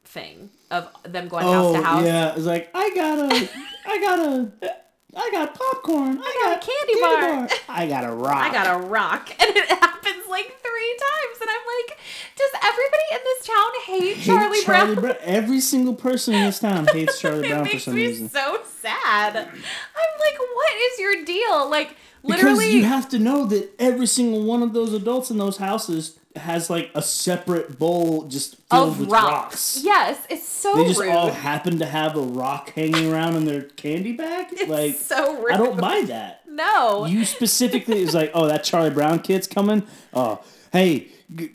[0.05, 2.05] thing of them going house Oh to house.
[2.05, 3.48] yeah, it's like I gotta,
[3.87, 4.75] I got a,
[5.14, 6.18] I got popcorn.
[6.18, 7.59] I, got a got, candy bar.
[7.68, 8.37] I got a rock.
[8.37, 11.98] I got a rock, and it happens like three times, and I'm like,
[12.37, 14.94] does everybody in this town hate, Hate Charlie, Brown?
[14.94, 15.16] Brown.
[15.22, 18.29] Every single person in this town hates Charlie Brown for makes some me reason.
[18.31, 19.37] so sad.
[19.37, 21.68] I'm like, what is your deal?
[21.70, 25.37] Like, Because literally, you have to know that every single one of those adults in
[25.37, 29.27] those houses has like a separate bowl just filled of with rocks.
[29.77, 29.81] rocks.
[29.85, 31.11] Yes, it's so They just rude.
[31.11, 34.47] all happen to have a rock hanging around in their candy bag.
[34.53, 35.53] it's like so rude.
[35.53, 36.40] I don't buy that.
[36.49, 37.07] No.
[37.07, 39.83] You specifically is like, oh, that Charlie Brown kid's coming.
[40.14, 40.42] Oh,
[40.73, 41.53] hey, G-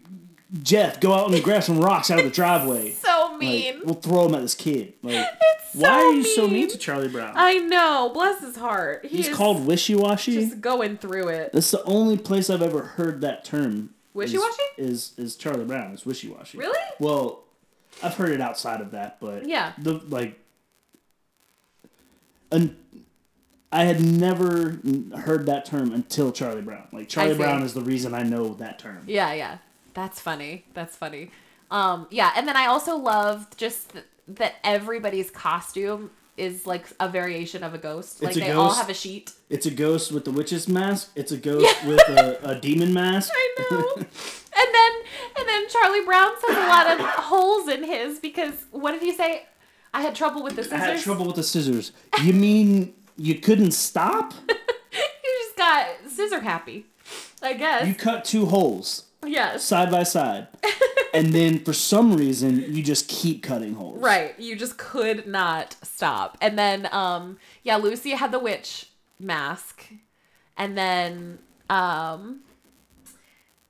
[0.64, 2.92] Jeff, go out and grab some rocks out of the driveway.
[2.94, 3.82] so Like, mean.
[3.84, 4.94] we'll throw them at this kid.
[5.04, 6.54] Like, it's so why are you so mean.
[6.54, 7.34] mean to Charlie Brown?
[7.36, 8.10] I know.
[8.14, 9.06] Bless his heart.
[9.06, 10.34] He He's called wishy washy.
[10.34, 11.52] just going through it.
[11.54, 13.90] That's the only place I've ever heard that term.
[14.18, 14.64] Wishy-washy?
[14.78, 15.92] is is Charlie Brown.
[15.94, 16.58] It's wishy washy.
[16.58, 16.80] Really?
[17.00, 17.44] Well,
[18.04, 19.74] I've heard it outside of that, but Yeah.
[19.78, 20.40] the like,
[22.52, 22.76] and
[23.72, 24.80] I had never
[25.18, 26.88] heard that term until Charlie Brown.
[26.92, 27.36] Like Charlie.
[27.36, 29.04] Brown is the reason I know that term.
[29.08, 29.58] Yeah, yeah.
[29.94, 30.66] That's funny.
[30.74, 31.32] That's funny.
[31.70, 37.10] Um, yeah, and then I also loved just th- that everybody's costume is like a
[37.10, 38.22] variation of a ghost.
[38.22, 39.34] Like a they all have a sheet.
[39.50, 41.12] It's a ghost with the witch's mask.
[41.16, 43.32] It's a ghost with a, a demon mask.
[43.36, 43.92] I know.
[43.98, 44.92] and then
[45.38, 49.14] and then Charlie Brown has a lot of holes in his because what did he
[49.14, 49.46] say?
[49.94, 50.80] I had trouble with the scissors.
[50.80, 51.92] I had trouble with the scissors.
[52.24, 54.34] You mean you couldn't stop?
[54.94, 56.86] You just got scissor happy.
[57.44, 57.86] I guess.
[57.86, 59.64] You cut two holes yes.
[59.64, 60.48] side by side,
[61.14, 64.02] and then for some reason you just keep cutting holes.
[64.02, 64.38] Right.
[64.40, 66.38] You just could not stop.
[66.42, 68.88] And then um yeah, Lucy had the witch
[69.20, 69.86] mask.
[70.56, 72.42] And then um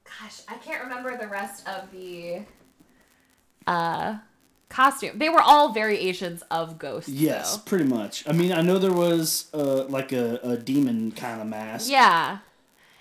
[0.04, 2.42] gosh, I can't remember the rest of the
[3.66, 4.18] uh
[4.70, 5.18] costume.
[5.18, 7.10] They were all variations of ghosts.
[7.10, 7.64] Yes, though.
[7.64, 8.28] pretty much.
[8.28, 11.90] I mean, I know there was uh, like a, a demon kind of mask.
[11.90, 12.40] Yeah.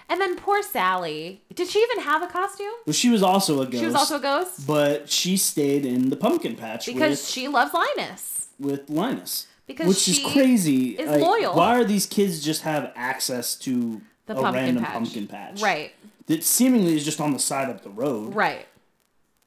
[0.08, 1.42] And then poor Sally.
[1.54, 2.72] Did she even have a costume?
[2.86, 3.78] Well, she was also a ghost.
[3.78, 7.48] She was also a ghost But she stayed in the pumpkin patch because with, she
[7.48, 8.48] loves Linus.
[8.58, 9.46] with Linus.
[9.66, 10.90] Because which she is crazy.
[10.90, 11.54] is Like, loyal.
[11.56, 14.92] Why are these kids just have access to The a pumpkin random patch.
[14.92, 15.60] pumpkin patch?
[15.60, 15.92] Right.
[16.26, 18.34] That seemingly is just on the side of the road.
[18.34, 18.66] Right.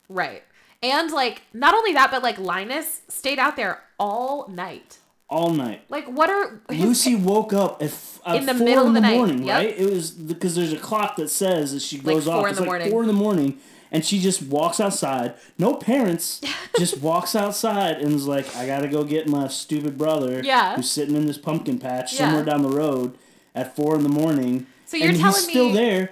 [0.10, 0.44] Right.
[0.84, 4.99] And like not only that, but like Linus stayed out there all night.
[5.30, 5.84] All night.
[5.90, 8.94] Like what are Lucy woke up at, f- at In the four middle in of
[8.96, 9.56] the, the night, morning, yep.
[9.58, 9.78] right?
[9.80, 12.44] It was because there's a clock that says that she goes four off.
[12.46, 12.90] in it's the like morning.
[12.92, 13.60] four in the morning,
[13.92, 15.36] and she just walks outside.
[15.60, 16.42] No parents,
[16.80, 20.76] just walks outside and is like, "I gotta go get my stupid brother, Yeah.
[20.76, 22.20] who's sitting in this pumpkin patch Yeah.
[22.26, 23.16] somewhere down the road
[23.54, 26.12] at four in the morning." So you're and telling he's still there.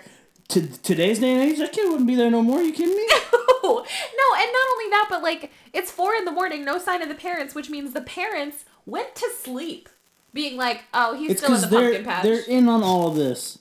[0.49, 2.62] To today's day and age, that kid wouldn't be there no more.
[2.62, 3.06] You kidding me?
[3.63, 7.10] no, and not only that, but like it's four in the morning, no sign of
[7.10, 9.88] the parents, which means the parents went to sleep,
[10.34, 13.10] being like, "Oh, he's It's still in the they're pumpkin patch." they're in on all
[13.10, 13.60] of this.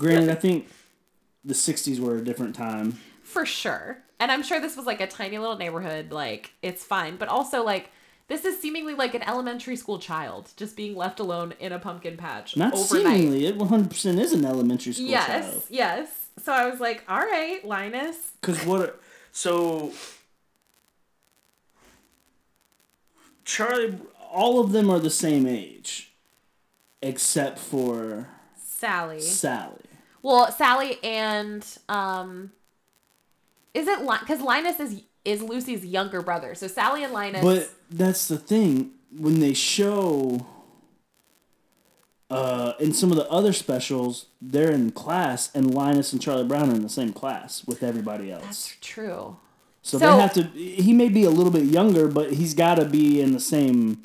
[0.00, 0.66] Granted, I think
[1.44, 2.98] the '60s were a different time.
[3.22, 3.98] for sure.
[4.18, 7.16] And I'm sure this was like a tiny little neighborhood, like it's fine.
[7.16, 7.90] But also like
[8.28, 12.16] this is seemingly like an elementary school child just being left alone in a pumpkin
[12.16, 13.16] patch Not overnight.
[13.16, 15.44] seemingly, it 100% is an elementary school yes, child.
[15.54, 15.66] yes.
[15.70, 16.08] Yes.
[16.44, 18.16] So I was like, all right, Linus.
[18.40, 19.00] Because what?
[19.32, 19.92] So
[23.44, 23.98] Charlie,
[24.32, 26.12] all of them are the same age,
[27.00, 29.20] except for Sally.
[29.20, 29.76] Sally.
[30.22, 32.52] Well, Sally and um,
[33.74, 36.54] is it because Linus is is Lucy's younger brother?
[36.54, 37.42] So Sally and Linus.
[37.42, 40.46] But that's the thing when they show.
[42.30, 46.70] Uh, in some of the other specials, they're in class, and Linus and Charlie Brown
[46.70, 48.42] are in the same class with everybody else.
[48.44, 49.36] that's true.
[49.82, 50.42] So, So- they have to.
[50.44, 54.02] He may be a little bit younger, but he's got to be in the same.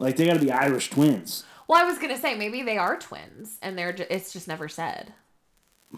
[0.00, 1.44] Like they got to be Irish twins.
[1.68, 4.66] Well, I was gonna say maybe they are twins, and they're ju- it's just never
[4.68, 5.12] said.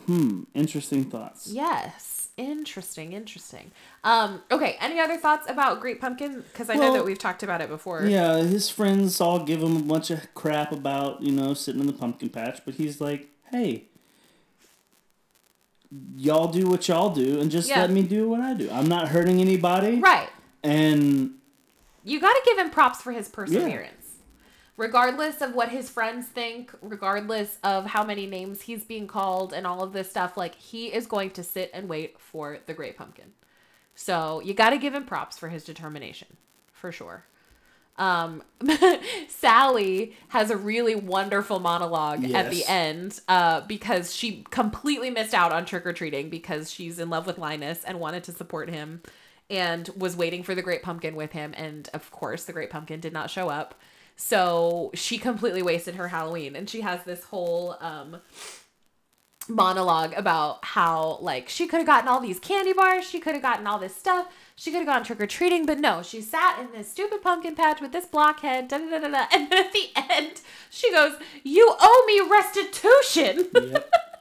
[0.07, 0.43] Hmm.
[0.55, 1.49] Interesting thoughts.
[1.51, 3.71] Yes, interesting, interesting.
[4.05, 6.43] Um, okay, any other thoughts about Great Pumpkin?
[6.53, 8.05] Because I know Well, that we've talked about it before.
[8.05, 11.87] Yeah, his friends all give him a bunch of crap about you know sitting in
[11.87, 13.85] the pumpkin patch, but he's like, hey.
[16.17, 17.83] Y'all do what y'all do, and just Yeah.
[17.83, 18.71] let me do what I do.
[18.71, 20.29] I'm not hurting anybody, Right.
[20.63, 21.35] and
[22.05, 24.17] You got to give him props for his perseverance.
[24.77, 29.67] Regardless of what his friends think, regardless of how many names he's being called and
[29.67, 32.97] all of this stuff, like he is going to sit and wait for the Great
[32.97, 33.33] Pumpkin.
[33.95, 36.37] So you got to give him props for his determination,
[36.73, 37.27] for sure.
[37.99, 38.43] Um,
[39.29, 45.53] Sally has a really wonderful monologue at the end uh, because she completely missed out
[45.53, 49.03] on trick or treating because she's in love with Linus and wanted to support him
[49.53, 51.53] and was waiting for the Great Pumpkin with him.
[51.57, 53.79] And of course, the Great Pumpkin did not show up.
[54.17, 56.57] So she completely wasted her Halloween.
[56.57, 58.17] And she has this whole um,
[59.49, 63.43] monologue about how, like, she could have gotten all these candy bars, she could have
[63.43, 66.59] gotten all this stuff, she could have gone trick or treating, but no, she sat
[66.59, 69.27] in this stupid pumpkin patch with this blockhead, da da da da.
[69.33, 73.49] And then at the end, she goes, You owe me restitution.
[73.55, 73.91] Yep.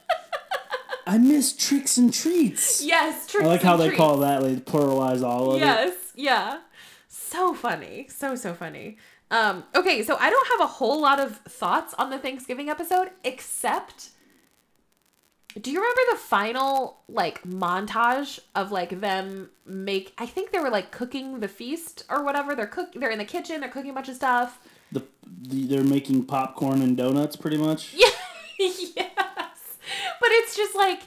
[1.06, 2.82] I miss tricks and treats.
[2.84, 3.98] yes, tricks I like how they treats.
[3.98, 5.64] call that, like pluralize all of it.
[5.64, 6.60] Yes, yeah.
[7.08, 8.06] So funny.
[8.10, 8.98] So so funny.
[9.30, 13.10] Um okay, so I don't have a whole lot of thoughts on the Thanksgiving episode
[13.24, 14.10] except
[15.60, 20.70] do you remember the final like montage of like them make I think they were
[20.70, 22.54] like cooking the feast or whatever.
[22.54, 24.58] They're cook they're in the kitchen, they're cooking a bunch of stuff.
[24.92, 27.94] The, the they're making popcorn and donuts, pretty much.
[28.58, 28.68] Yeah.
[28.96, 29.01] yes.
[30.32, 31.00] But it's just like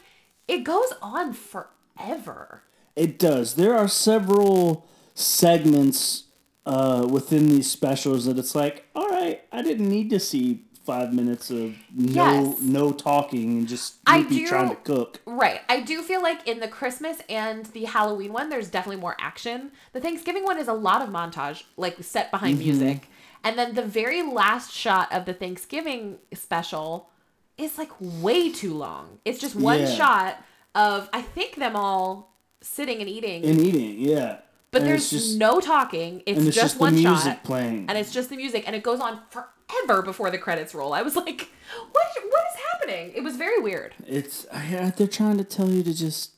[0.47, 2.61] it goes on forever.
[2.95, 3.55] It does.
[3.55, 4.85] There are several
[5.15, 6.25] segments
[6.65, 11.11] uh, within these specials that it's like, all right, I didn't need to see five
[11.11, 12.61] minutes of no Yes.
[12.61, 15.21] no talking and just I do- trying to cook.
[15.25, 15.61] Right.
[15.69, 19.71] I do feel like in the Christmas and the Halloween one, there's definitely more action.
[19.93, 22.67] The Thanksgiving one is a lot of montage, like set behind Mm-hmm.
[22.67, 23.09] music.
[23.43, 27.09] And then the very last shot of the Thanksgiving special
[27.57, 29.19] is like way too long.
[29.25, 29.95] It's just one Yeah.
[29.95, 33.45] shot of, I think, them all sitting and eating.
[33.45, 34.39] And eating, yeah.
[34.71, 36.21] but And there's just no talking.
[36.25, 37.43] It's, and it's just, just, one music shot.
[37.43, 37.85] playing.
[37.87, 38.63] And it's just the music.
[38.67, 40.93] And it goes on forever before the credits roll.
[40.93, 41.49] I was like,
[41.91, 43.13] what, what is happening?
[43.15, 43.93] It was very weird.
[44.05, 46.31] It's yeah, they're trying to tell you to just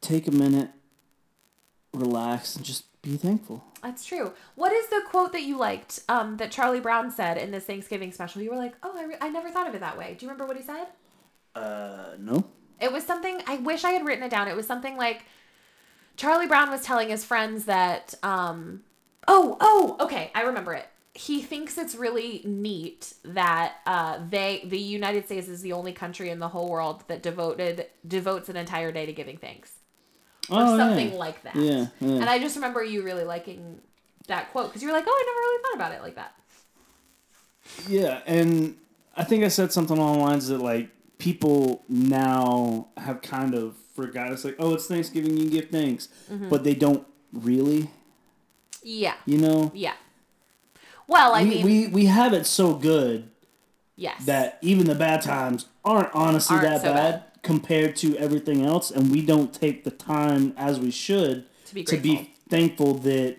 [0.00, 0.70] take a minute,
[1.94, 3.64] relax, and just be thankful.
[3.82, 4.32] That's true.
[4.54, 8.12] What is the quote that you liked um, that Charlie Brown said in this Thanksgiving
[8.12, 8.42] special?
[8.42, 10.14] You were like, oh, I, re- I never thought of it that way.
[10.16, 10.86] Do you remember what he said?
[11.54, 12.44] Uh, no.
[12.80, 14.48] It was something, I wish I had written it down.
[14.48, 15.24] It was something like
[16.16, 18.82] Charlie Brown was telling his friends that, um,
[19.26, 20.86] oh, oh, okay, I remember it.
[21.14, 26.30] He thinks it's really neat that uh, they, the United States, is the only country
[26.30, 29.72] in the whole world that devoted devotes an entire day to giving thanks,
[30.50, 31.16] or Oh, something yeah.
[31.18, 31.56] like that.
[31.56, 32.16] Yeah, yeah.
[32.20, 33.80] And I just remember you really liking
[34.28, 36.34] that quote because you were like, "Oh, I never really thought about it like that."
[37.88, 38.76] Yeah, and
[39.16, 43.76] I think I said something along the lines that like people now have kind of
[43.94, 44.32] forgot.
[44.32, 46.48] It's like, oh, it's Thanksgiving, you give thanks, Mm-hmm.
[46.48, 47.90] but they don't really.
[48.82, 49.94] Yeah, You know, yeah.
[51.06, 53.30] Well, I we, mean, we we have it so good
[53.96, 57.24] yes, that even the bad times aren't honestly Aren't that so bad, bad.
[57.42, 61.84] Compared to everything else, and we don't take the time as we should To be
[61.84, 63.36] to be thankful that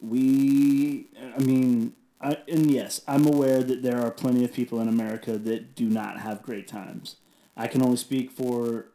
[0.00, 1.06] we.
[1.36, 1.94] I mean.
[2.20, 5.90] I, and yes, I'm aware that there are plenty of people in America that do
[5.90, 7.16] not have great times.
[7.54, 8.86] I can only speak for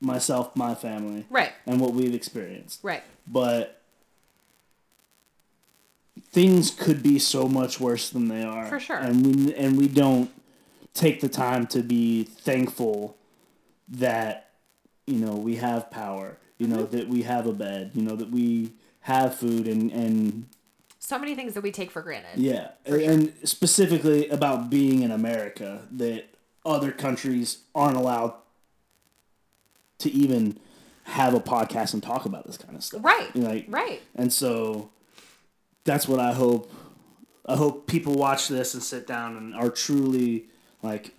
[0.00, 2.78] myself, my family, right, and what we've experienced.
[2.84, 3.82] right, But
[6.30, 8.66] things could be so much worse than they are.
[8.66, 8.98] For sure.
[8.98, 10.30] And we and we don't
[10.94, 13.16] take the time to be thankful
[13.88, 14.50] that
[15.06, 16.96] you know we have power, you know Mm-hmm.
[16.96, 20.46] that we have a bed, you know that we have food and and
[20.98, 22.38] so many things that we take for granted.
[22.38, 26.26] yeah, and specifically about being in America that
[26.64, 28.34] other countries aren't allowed
[29.98, 30.58] to even
[31.04, 33.04] have a podcast and talk about this kind of stuff.
[33.04, 34.00] Right, Like right.
[34.14, 34.90] and so
[35.84, 36.70] that's what I hope.
[37.46, 40.46] I hope people watch this and sit down and are truly
[40.82, 41.14] like,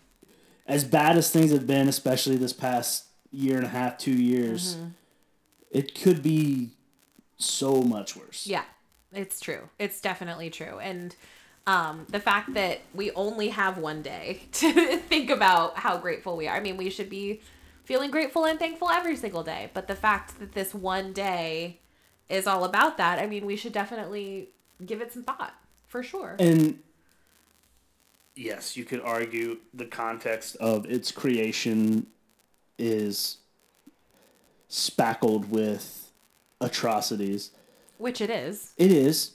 [0.67, 4.75] as bad as things have been, especially this past year and a half, two years,
[4.75, 4.87] Mm-hmm.
[5.71, 6.71] it could be
[7.37, 8.45] so much worse.
[8.47, 8.63] Yeah,
[9.11, 9.69] it's true.
[9.79, 10.79] It's definitely true.
[10.79, 11.15] And
[11.67, 16.47] um, the fact that we only have one day to think about how grateful we
[16.47, 16.55] are.
[16.55, 17.41] I mean, we should be
[17.83, 19.69] feeling grateful and thankful every single day.
[19.73, 21.79] But the fact that this one day
[22.29, 24.49] is all about that, I mean, we should definitely
[24.85, 25.53] give it some thought
[25.87, 26.35] for sure.
[26.39, 26.79] And
[28.41, 32.07] yes, you could argue the context of its creation
[32.77, 33.37] is
[34.67, 36.11] spackled with
[36.59, 37.51] atrocities.
[37.97, 38.73] Which it is.
[38.77, 39.31] It is.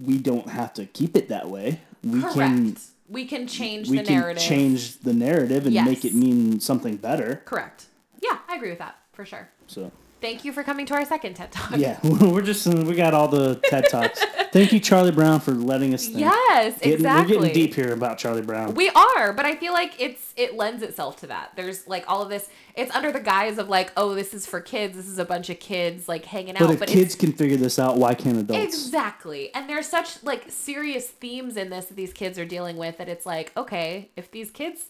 [0.00, 1.80] We don't have to keep it that way.
[2.02, 2.36] We Correct.
[2.36, 2.76] can
[3.08, 4.42] we can change we the can narrative.
[4.42, 5.86] change the narrative and Yes.
[5.86, 7.42] make it mean something better.
[7.44, 7.86] Correct.
[8.22, 9.48] Yeah, I agree with that for sure.
[9.66, 11.76] So Thank you for coming to our second TED Talk.
[11.76, 14.24] yeah, we're just we got all the TED talks.
[14.52, 16.20] Thank you, Charlie Brown, for letting us think.
[16.20, 17.36] Yes, Getting- exactly.
[17.36, 18.74] We're getting deep here about Charlie Brown.
[18.74, 21.52] We are, but I feel like it's it lends itself to that.
[21.54, 22.48] There's like all of this.
[22.74, 24.96] It's under the guise of like, oh, this is for kids.
[24.96, 26.60] This is a bunch of kids like hanging out.
[26.60, 28.74] but if but kids can figure this out, why can't adults?
[28.74, 32.98] exactly, and there's such like serious themes in this that these kids are dealing with
[32.98, 34.86] that it's like, okay, if these kids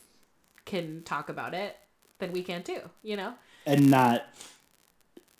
[0.64, 1.76] can talk about it,
[2.18, 2.80] then we can too.
[3.02, 3.34] You know?
[3.66, 4.24] and not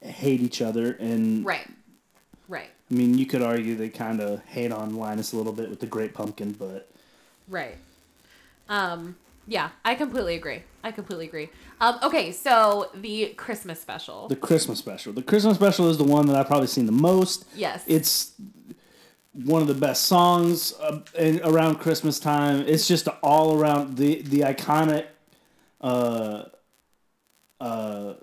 [0.01, 0.93] hate each other.
[0.93, 1.69] And Right.
[2.49, 2.71] Right.
[2.91, 5.81] I mean, you could argue they kind of hate on Linus a little bit with
[5.81, 6.91] the Great Pumpkin, but
[7.49, 7.77] Right.
[8.69, 9.17] Um.
[9.51, 10.63] Yeah, I completely agree.
[10.85, 11.49] I completely agree.
[11.81, 11.99] Um.
[12.03, 14.29] Okay, so the Christmas special.
[14.29, 15.13] the Christmas special.
[15.13, 17.47] The Christmas special is the one that I've probably seen the most.
[17.55, 17.83] yes.
[17.87, 18.33] It's
[19.33, 22.65] one of the best songs uh, in, around Christmas time.
[22.67, 25.07] It's just all around the the iconic
[25.81, 26.45] uh,
[27.61, 28.15] uh,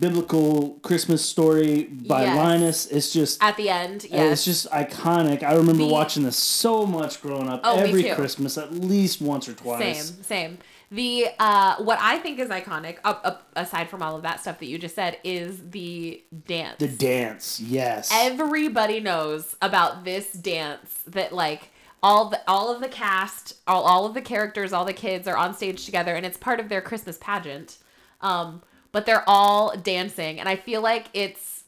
[0.00, 2.36] biblical Christmas story by Yes.
[2.36, 2.86] Linus.
[2.86, 4.06] It's just at the end.
[4.10, 5.42] Yeah, it's just iconic.
[5.42, 7.60] I remember watching this so much growing up.
[7.64, 8.10] Oh, me every.
[8.10, 10.08] Christmas, at least once or twice.
[10.08, 10.58] Same, same.
[10.90, 14.60] The uh, what I think is iconic, up, up, aside from all of that stuff
[14.60, 16.78] that you just said, is the dance.
[16.78, 18.10] The dance, yes.
[18.12, 21.70] Everybody knows about this dance that like
[22.02, 25.36] all the all of the cast, all, all of the characters, all the kids are
[25.36, 27.78] on stage together and it's part of their Christmas pageant.
[28.20, 28.62] Um,
[28.96, 31.64] but they're all dancing and I feel like it's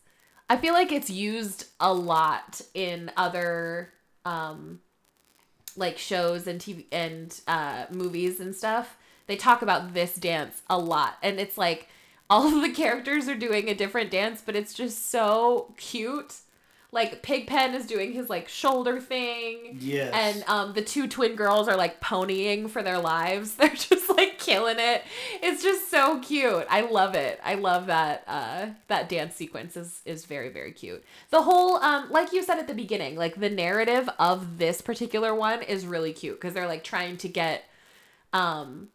[0.48, 3.92] I feel like it's used a lot in other
[4.24, 4.80] um
[5.76, 8.96] like shows and TV and uh movies and stuff.
[9.26, 11.90] They talk about this dance a lot and it's like
[12.30, 16.34] all of the characters are doing a different dance, but it's just so cute.
[16.92, 19.76] Like Pigpen is doing his like shoulder thing.
[19.80, 20.14] Yes.
[20.14, 23.54] And um the two twin girls are like ponying for their lives.
[23.56, 25.02] They're just like killing it.
[25.42, 26.66] It's just so cute.
[26.70, 27.40] I love it.
[27.44, 31.04] I love that uh that dance sequence is is very very cute.
[31.30, 35.34] The whole um like you said at the beginning, like the narrative of this particular
[35.34, 37.64] one is really cute because they're like trying to get
[38.32, 38.88] um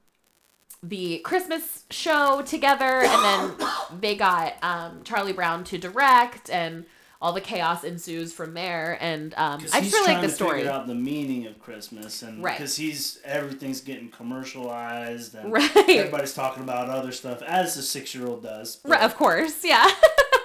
[0.83, 3.67] the Christmas show together, and then
[4.01, 6.85] they got um, Charlie Brown to direct, and
[7.23, 8.97] all the chaos ensues from there.
[8.99, 10.57] And um, I just really like the to story.
[10.59, 12.57] Figure out the meaning of Christmas, and Right.
[12.57, 15.71] because he's everything's getting commercialized, and Right.
[15.89, 18.79] everybody's talking about other stuff, as the six year old does.
[18.83, 19.89] Right, of course, yeah.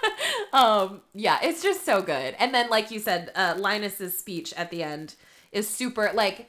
[0.52, 2.36] um, yeah, it's just so good.
[2.38, 5.16] And then, like you said, uh, Linus's speech at the end
[5.50, 6.12] is super.
[6.14, 6.48] Like,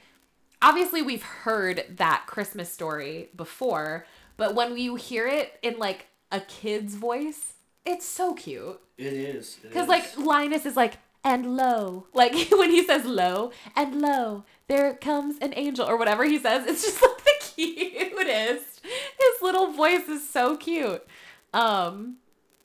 [0.62, 4.06] obviously, we've heard that Christmas story before,
[4.38, 7.54] but when you hear it in like a kid's voice,
[7.86, 8.80] it's so cute.
[8.98, 14.02] It is Because like Linus is like, and lo, like when he says lo, and
[14.02, 16.66] lo, there comes an angel or whatever he says.
[16.68, 18.82] It's just like the cutest.
[18.84, 21.06] His little voice is so cute.
[21.54, 22.18] Um,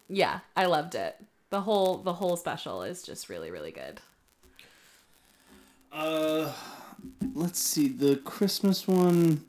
[0.09, 1.17] yeah, I loved it.
[1.51, 4.01] The whole the whole special is just really really good.
[5.93, 6.53] Uh,
[7.35, 9.45] let's see the Christmas one.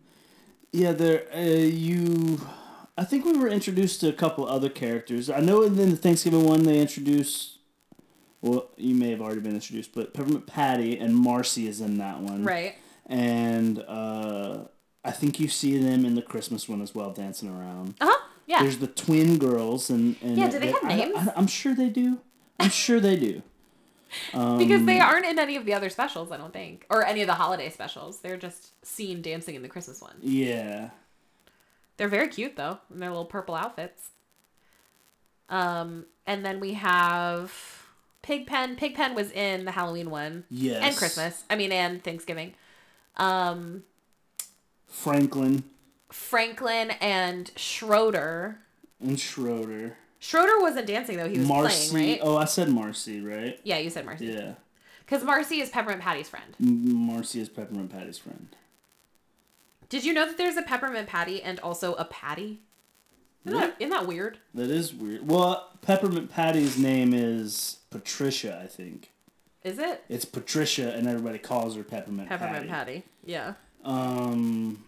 [0.72, 1.26] Yeah, there.
[1.34, 2.40] Uh, you.
[2.98, 5.30] I think we were introduced to a couple other characters.
[5.30, 7.58] I know in the Thanksgiving one they introduced.
[8.42, 12.20] Well, you may have already been introduced, but Peppermint Patty and Marcy is in that
[12.20, 12.44] one.
[12.44, 12.76] Right.
[13.08, 14.66] And uh,
[15.04, 17.96] I think you see them in the Christmas one as well, dancing around.
[18.00, 18.26] Uh huh.
[18.46, 18.62] Yeah.
[18.62, 21.16] There's the twin girls, and, and Yeah, do they have I- names?
[21.18, 22.20] I, am sure they do.
[22.60, 23.42] I'm sure they do.
[24.34, 27.22] Um, because they aren't in any of the other specials, I don't think, or any
[27.22, 28.20] of the holiday specials.
[28.20, 30.16] They're just seen dancing in the Christmas one.
[30.22, 30.92] Yeah.
[31.98, 34.10] They're very cute though, in their little purple outfits.
[35.50, 37.54] Um, and then we have
[38.22, 38.76] Pigpen.
[38.76, 40.82] Pigpen was in the Halloween one Yes.
[40.84, 41.44] and Christmas.
[41.50, 42.54] I mean, and Thanksgiving.
[43.18, 43.84] Um,
[44.88, 45.64] Franklin
[46.12, 48.60] Franklin and Schroeder.
[49.00, 49.98] and Schroeder.
[50.20, 51.90] Schroeder wasn't dancing though; he was Marcy.
[51.92, 52.20] playing, right?
[52.24, 53.60] Oh, I said Marcy, right?
[53.64, 54.28] Yeah, you said Marcy.
[54.28, 54.54] Yeah.
[55.06, 56.56] Because Marcy is Peppermint Patty's friend.
[56.60, 58.48] Marcy is Peppermint Patty's friend.
[59.90, 62.62] Did you know that there's a Peppermint Patty and also a Patty?
[63.46, 63.68] Isn't, Really?
[63.68, 64.40] that, isn't that weird?
[64.56, 65.28] That is weird.
[65.30, 69.12] Well, Peppermint Patty's name is Patricia, I think.
[69.64, 73.02] Is it It's Patricia, and everybody calls her Peppermint, Peppermint Patty.
[73.02, 73.04] Patty?
[73.24, 73.54] Yeah.
[73.84, 74.84] Um,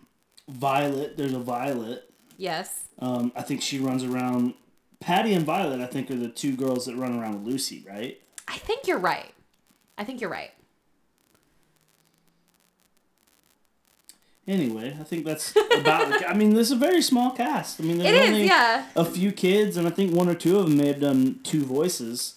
[0.49, 1.17] Violet.
[1.17, 2.11] There's a Violet.
[2.37, 2.87] Yes.
[2.99, 4.53] Um, I think she runs around.
[4.99, 8.19] Patty and Violet, I think, are the two girls that run around with Lucy, right?
[8.47, 9.33] I think you're right.
[9.97, 10.51] I think you're right.
[14.47, 16.07] Anyway, I think that's about.
[16.07, 17.81] the, I mean, this is a very small cast.
[17.81, 18.85] I mean, there's It is, only yeah.
[18.95, 21.65] a few kids, and I think one or two of them may have done two
[21.65, 22.35] voices.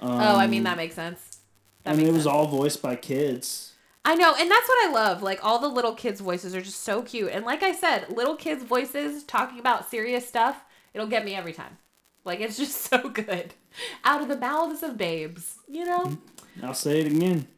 [0.00, 1.38] Um, oh, I mean that makes sense.
[1.84, 2.34] That and makes it was sense.
[2.34, 3.72] all voiced by kids.
[4.06, 5.22] I know, and that's what I love.
[5.22, 7.30] Like all the little kids' voices are just so cute.
[7.30, 11.52] And like I said, little kids' voices talking about serious stuff, it'll get me every
[11.52, 11.78] time.
[12.24, 13.54] Like it's just so good.
[14.04, 16.18] Out of the mouths of babes, you know?
[16.62, 17.48] I'll say it again.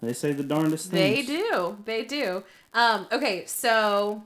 [0.00, 1.26] They say the darndest things.
[1.26, 1.78] They do.
[1.84, 2.44] They do.
[2.78, 4.22] Um, okay, so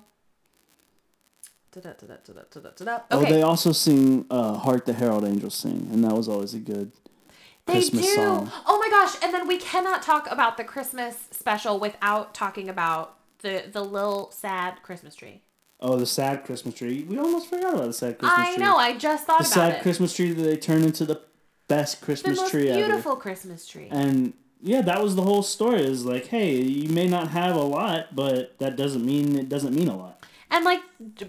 [1.72, 3.00] Da-da, da-da, da-da, da-da, da-da.
[3.11, 6.59] Oh, they also sing uh, "Hark the Herald Angels Sing," and that was always a
[6.59, 6.92] good
[7.64, 8.14] They Christmas do.
[8.14, 8.53] song.
[8.66, 9.16] Oh my gosh!
[9.22, 14.30] And then we cannot talk about the Christmas special without talking about the the little
[14.32, 15.40] sad Christmas tree.
[15.80, 17.05] Oh, the sad Christmas tree.
[17.09, 18.62] We almost forgot about the sad Christmas I tree.
[18.62, 18.76] I know.
[18.76, 19.82] I just thought the about sad it.
[19.82, 21.22] Christmas tree that they turn into the
[21.68, 23.88] best Christmas the most tree beautiful Christmas tree.
[23.90, 25.83] And yeah, that was the whole story.
[25.83, 29.75] Is like, hey, you may not have a lot, but that doesn't mean it doesn't
[29.75, 30.25] mean a lot.
[30.51, 30.81] And like,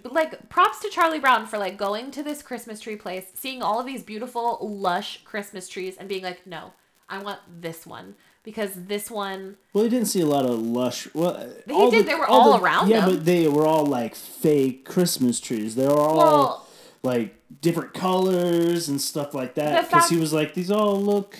[0.03, 3.79] like props to Charlie Brown for like going to this Christmas tree place, seeing all
[3.79, 6.73] of these beautiful, lush Christmas trees, and being like, no,
[7.09, 9.55] I want this one because this one.
[9.71, 11.07] Well, he didn't see a lot of lush.
[11.13, 13.15] Well, He all did, they were all around Yeah, him.
[13.15, 15.75] but they were all like fake Christmas trees.
[15.75, 16.67] They were all Well-
[17.01, 19.89] like different colors and stuff like that.
[19.89, 21.37] Because he was like, these all look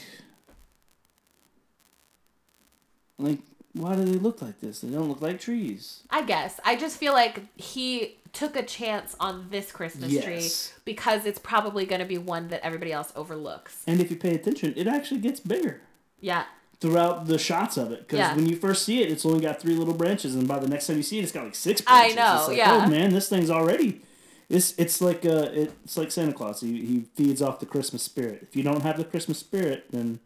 [3.24, 3.40] like.
[3.76, 4.82] Why do they look like this?
[4.82, 6.04] They don't look like trees.
[6.12, 10.24] I guess I just feel like he took a chance on this Christmas Yes.
[10.24, 13.82] tree because it's probably going to be one that everybody else overlooks.
[13.88, 15.82] And if you pay attention, it actually gets bigger.
[16.22, 16.44] Yeah.
[16.82, 18.36] throughout the shots of it because Yeah.
[18.36, 20.86] when you first see it, it's only got three little branches, and by the next
[20.88, 22.18] time you see it, it's got like six branches.
[22.18, 22.86] I know, It's like, yeah.
[22.86, 24.02] Oh man, this thing's already.
[24.50, 26.62] It's it's like uh it's like Santa Claus.
[26.62, 28.40] He he feeds off the Christmas spirit.
[28.44, 30.20] If you don't have the Christmas spirit, then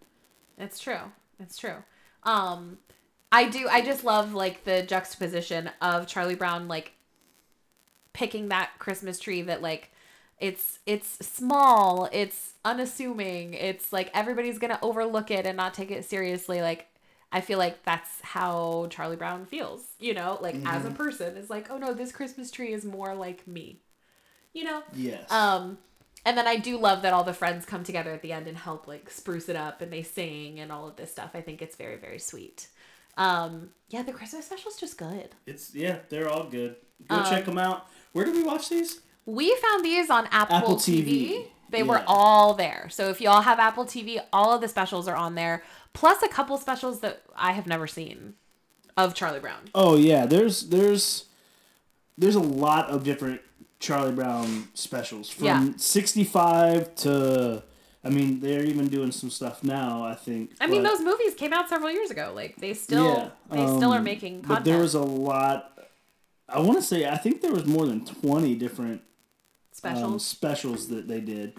[0.57, 1.13] It's true.
[1.39, 1.83] It's true.
[2.23, 2.79] Um
[3.31, 6.93] I do I just love like the juxtaposition of Charlie Brown like
[8.13, 9.91] picking that Christmas tree that like
[10.39, 15.91] it's it's small, it's unassuming, it's like everybody's going to overlook it and not take
[15.91, 16.87] it seriously like
[17.31, 21.49] I feel like that's how Charlie Brown feels, you know, like as a person is
[21.49, 23.81] like, "Oh no, this Christmas tree is more like me."
[24.53, 24.83] You know?
[24.93, 25.29] yes.
[25.29, 25.77] Um,
[26.25, 28.57] and then I do love that all the friends come together at the end and
[28.57, 31.31] help like spruce it up and they sing and all of this stuff.
[31.33, 32.67] I think it's very, very sweet.
[33.17, 35.29] Um, yeah, the Christmas special's just good.
[35.45, 36.75] it's yeah, they're all good.
[37.07, 37.87] Go Um, check them out.
[38.13, 39.01] Where do we watch these?
[39.25, 41.05] We found these on Apple, Apple TV.
[41.05, 41.45] TV.
[41.69, 42.87] They were all there.
[42.89, 45.63] So if y'all have Apple TV, all of the specials are on there,
[45.93, 48.35] plus a couple specials that I have never seen
[48.95, 49.63] of Charlie Brown.
[49.75, 51.25] Oh yeah, there's there's
[52.17, 53.41] there's a lot of different
[53.79, 55.69] Charlie Brown specials from Yeah.
[55.77, 57.63] 65 to
[58.03, 60.51] I mean they're even doing some stuff now, I think.
[60.61, 62.31] I mean, those movies came out several years ago.
[62.35, 64.65] Like they still, Yeah, they still are um, making content.
[64.65, 65.77] But there was a lot
[66.49, 69.01] I want to say I think there was more than 20 different
[69.71, 70.03] specials.
[70.03, 71.53] um, specials that they did.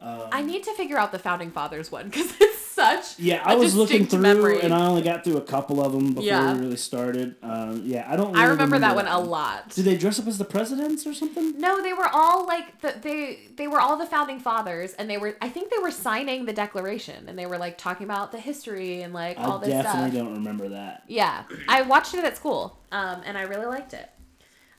[0.00, 2.32] I need to figure out the founding fathers one because
[2.78, 4.60] such Yeah, I was looking through memory.
[4.60, 6.52] and I only got through a couple of them before Yeah.
[6.54, 7.34] we really started.
[7.42, 9.70] Um, yeah, I don't I really remember that one a lot.
[9.70, 11.58] Did they dress up as the presidents or something?
[11.58, 15.18] No, they were all like the, they they were all the founding fathers, and they
[15.18, 18.38] were I think they were signing the Declaration, and they were like talking about the
[18.40, 19.86] history and like all this stuff.
[19.86, 21.02] I definitely don't remember that.
[21.08, 24.08] Yeah, I watched it at school, um, and I really liked it.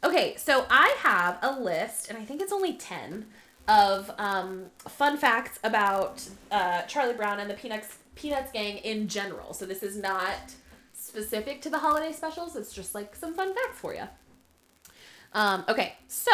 [0.03, 3.25] Okay, so I have a list, and I think it's only ten
[3.69, 9.53] of um, fun facts about uh, Charlie Brown and the Peanuts Peanuts gang in general.
[9.53, 10.55] So this is not
[10.91, 12.55] specific to the holiday specials.
[12.55, 14.03] It's just like some fun facts for you.
[15.31, 16.31] Um, okay, so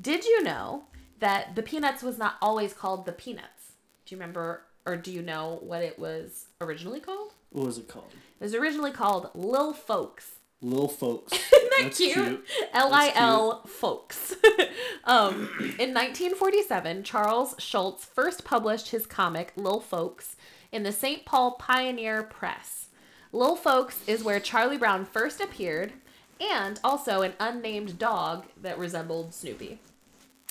[0.00, 0.84] did you know
[1.18, 3.72] that the Peanuts was not always called the Peanuts?
[4.04, 7.32] Do you remember, or do you know what it was originally called?
[7.50, 8.12] What was it called?
[8.38, 10.36] It was originally called Lil Folks.
[10.62, 11.32] Lil folks.
[11.52, 12.44] Isn't that That's cute?
[12.72, 14.34] L I L Folks.
[15.04, 15.48] um,
[15.78, 20.36] in 1947, Charles Schulz first published his comic Lil Folks
[20.72, 21.24] in the St.
[21.24, 22.88] Paul Pioneer Press.
[23.32, 25.92] Lil Folks is where Charlie Brown first appeared,
[26.40, 29.78] and also an unnamed dog that resembled Snoopy.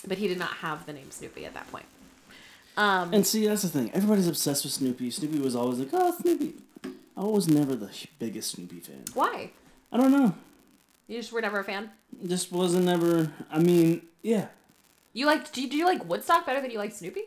[0.07, 1.85] But he did not have the name Snoopy at that point.
[2.77, 3.91] Um, And see, that's the thing.
[3.93, 5.11] Everybody's obsessed with Snoopy.
[5.11, 6.53] Snoopy was always like, oh, Snoopy.
[7.17, 9.03] I was never the biggest Snoopy fan.
[9.13, 9.51] why?
[9.91, 10.35] I don't know.
[11.07, 11.89] You just were never a fan?
[12.25, 13.31] Just wasn't ever.
[13.51, 14.47] I mean, yeah.
[15.13, 15.51] You like?
[15.51, 17.23] do you, do you like Woodstock better than you like Snoopy?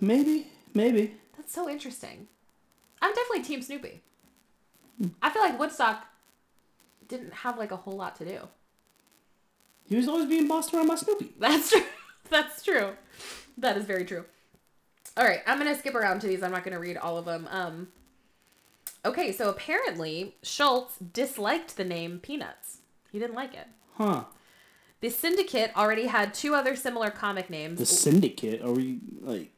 [0.00, 1.14] Maybe, maybe.
[1.36, 2.28] That's so interesting.
[3.02, 4.02] I'm definitely Team Snoopy.
[5.22, 6.04] I feel like Woodstock
[7.06, 8.38] didn't have like a whole lot to do.
[9.88, 11.32] He was always being bossed around by Snoopy.
[11.38, 11.82] That's true.
[12.30, 12.92] That's true.
[13.56, 14.24] That is very true.
[15.16, 16.42] All right, I'm gonna skip around to these.
[16.42, 17.48] I'm not gonna read all of them.
[17.50, 17.88] Um.
[19.04, 22.78] Okay, so apparently Schulz disliked the name Peanuts.
[23.10, 23.66] He didn't like it.
[23.94, 24.24] Huh.
[25.00, 27.78] The Syndicate already had two other similar comic names.
[27.78, 28.62] The Syndicate?
[28.62, 29.52] Are we, like.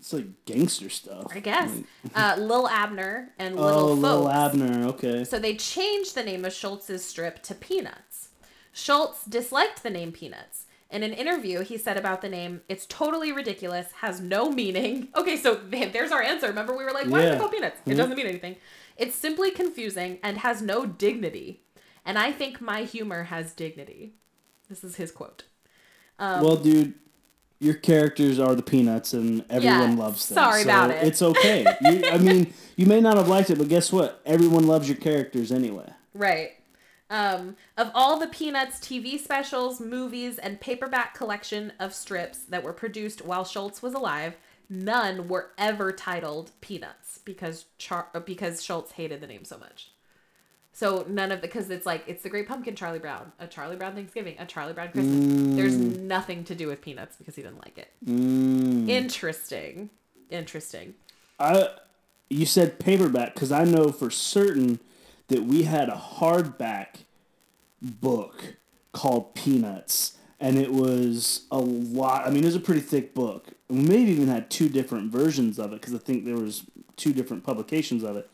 [0.00, 1.26] It's like gangster stuff.
[1.30, 1.70] I guess.
[2.14, 4.34] Uh, Lil Abner and oh, Little Lil Folks.
[4.34, 4.88] Abner.
[4.88, 5.24] Okay.
[5.24, 8.28] So they changed the name of Schulz's strip to Peanuts.
[8.72, 10.66] Schulz disliked the name Peanuts.
[10.90, 15.36] In an interview, he said about the name, "It's totally ridiculous, has no meaning." Okay,
[15.36, 16.46] so there's our answer.
[16.48, 17.34] Remember, we were like, "Why is Yeah.
[17.34, 17.96] it called Peanuts?" It Mhm.
[17.96, 18.56] doesn't mean anything.
[18.96, 21.62] It's simply confusing and has no dignity.
[22.06, 24.14] And I think my humor has dignity.
[24.70, 25.44] This is his quote.
[26.18, 26.94] Um, well, dude,
[27.60, 30.36] your characters are the Peanuts, and everyone Yeah, loves them.
[30.36, 31.06] sorry so about it.
[31.06, 31.66] It's okay.
[31.82, 34.20] you, I mean, you may not have liked it, but guess what?
[34.24, 35.90] Everyone loves your characters anyway.
[36.14, 36.52] Right.
[37.10, 42.74] Um, of all the Peanuts TV specials, movies, and paperback collection of strips that were
[42.74, 44.36] produced while Schulz was alive,
[44.68, 49.92] none were ever titled Peanuts because Char- uh, because Schulz hated the name so much.
[50.72, 53.76] So none of the because it's like it's the Great Pumpkin, Charlie Brown, a Charlie
[53.76, 55.56] Brown Thanksgiving, a Charlie Brown Christmas.
[55.56, 57.88] There's nothing to do with Peanuts because he didn't like it.
[58.06, 58.88] Mm.
[58.88, 59.90] Interesting,
[60.30, 60.94] interesting.
[61.40, 61.70] I,
[62.28, 64.78] you said paperback because I know for certain
[65.28, 67.04] that we had a hardback
[67.80, 68.56] book
[68.92, 72.26] called Peanuts, and it was a lot.
[72.26, 73.48] I mean, it was a pretty thick book.
[73.68, 76.64] We maybe even had two different versions of it because I think there was
[76.96, 78.30] two different publications of it.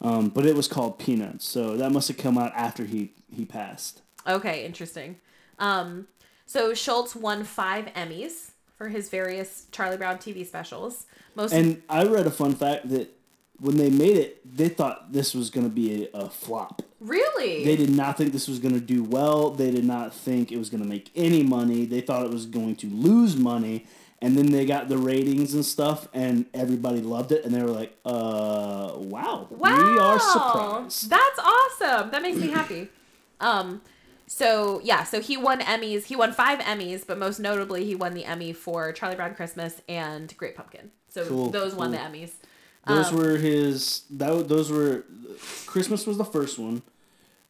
[0.00, 3.44] Um, but it was called Peanuts, so that must have come out after he he
[3.44, 4.02] passed.
[4.26, 5.16] Okay, interesting.
[5.58, 6.08] Um,
[6.46, 11.06] so Schulz won five Emmys for his various Charlie Brown TV specials.
[11.34, 13.16] Most And I read a fun fact that
[13.60, 16.82] when they made it, they thought this was going to be a, a flop.
[17.00, 19.50] really They did not think this was going to do well.
[19.50, 21.84] They did not think it was going to make any money.
[21.86, 23.86] They thought it was going to lose money.
[24.20, 27.44] And then they got the ratings and stuff, and everybody loved it.
[27.44, 29.92] And they were like, uh, wow, Wow.
[29.92, 31.10] we are surprised.
[31.10, 32.10] That's awesome.
[32.10, 32.88] That makes me happy.
[33.40, 33.82] Um
[34.26, 36.04] so yeah, so he won Emmys.
[36.04, 39.82] He won 5 Emmys, but most notably he won the Emmy for Charlie Brown Christmas
[39.88, 40.90] and Great Pumpkin.
[41.10, 41.98] So Cool, those won the.
[41.98, 42.30] Emmys.
[42.86, 44.02] Those Um, were his.
[44.10, 45.04] That those were.
[45.66, 46.82] Christmas was the first one.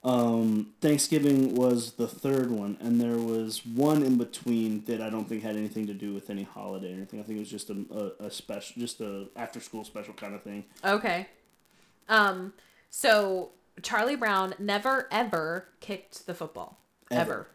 [0.02, 5.26] Um, Thanksgiving was the third one, and there was one in between that I don't
[5.26, 7.20] think had anything to do with any holiday or anything.
[7.20, 10.34] I think it was just a, a, a special, just a after school special kind
[10.34, 10.64] of thing.
[10.84, 11.26] Okay.
[12.08, 12.52] Um
[12.90, 16.78] so Charlie Brown never ever kicked the football.
[17.10, 17.20] Ever.
[17.20, 17.46] ever.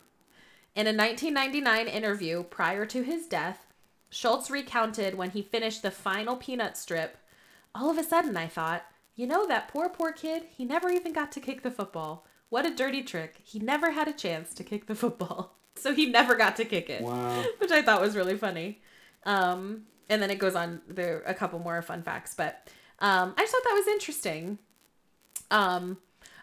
[0.75, 3.67] In a 1999 interview prior to his death,
[4.09, 7.17] Schulz recounted when he finished the final peanut strip,
[7.75, 8.83] all of a sudden I thought,
[9.15, 12.25] you know that poor poor kid, he never even got to kick the football.
[12.49, 13.35] What a dirty trick.
[13.43, 15.55] He never had a chance to kick the football.
[15.75, 17.41] So he never got to kick it Wow.
[17.59, 18.81] which I thought was really funny.
[19.23, 22.67] Um, and then it goes on there a couple more fun facts, but
[22.99, 24.59] um, I just thought that was interesting.
[25.51, 25.97] Um,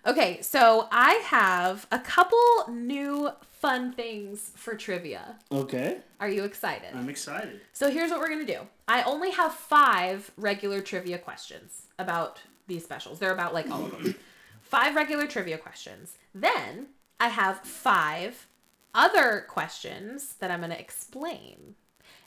[0.07, 2.39] okay, so I have a couple
[2.71, 5.37] new fun things for trivia.
[5.51, 5.99] Okay.
[6.21, 6.91] Are you excited?
[6.95, 7.61] I'm excited.
[7.73, 8.61] So here's what we're gonna do.
[8.87, 13.19] I only have five regular trivia questions about these specials.
[13.19, 14.15] They're about like all of them.
[14.63, 16.17] five regular trivia questions.
[16.35, 16.89] Then
[17.19, 18.47] I have five
[18.95, 21.75] other questions that I'm gonna explain.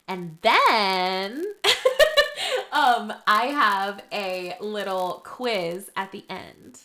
[0.07, 1.45] And then
[2.71, 6.81] um I have a little quiz at the end.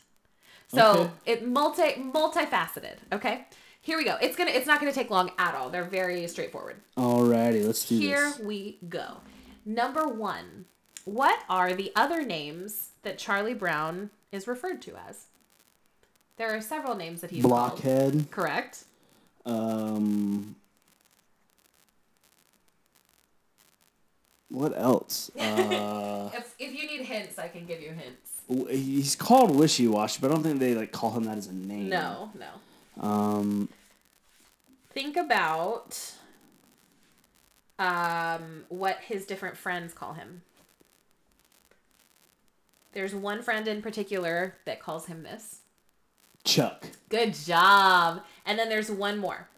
[0.75, 1.11] So Okay.
[1.27, 3.47] it multi multifaceted, okay?
[3.81, 4.17] Here we go.
[4.21, 5.71] It's gonna it's not gonna take long at all.
[5.71, 6.77] They're very straightforward.
[6.97, 8.37] Alrighty, let's do Here this.
[8.39, 9.19] Here we go.
[9.65, 10.65] Number one.
[11.05, 15.27] What are the other names that Charlie Brown is referred to as?
[16.39, 17.53] There are several names that he's called.
[17.83, 18.31] Blockhead.
[18.31, 18.85] Correct.
[19.45, 20.57] Um.
[24.49, 25.31] What else?
[25.39, 28.34] Uh, If, if you need hints, I can give you hints.
[28.49, 31.53] He's called Wishy Washy, but I don't think they like call him that as a
[31.53, 31.89] name.
[31.89, 33.03] No, no.
[33.03, 33.69] Um.
[34.93, 36.13] Think about
[37.81, 40.43] um, what his different friends call him.
[42.93, 45.61] There's one friend in particular that calls him this.
[46.45, 46.87] Chuck.
[47.09, 48.23] Good job.
[48.47, 49.49] And then there's one more.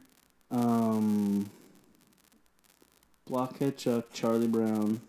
[0.50, 1.50] Um.
[3.26, 5.00] Blockhead Chuck, Charlie Brown,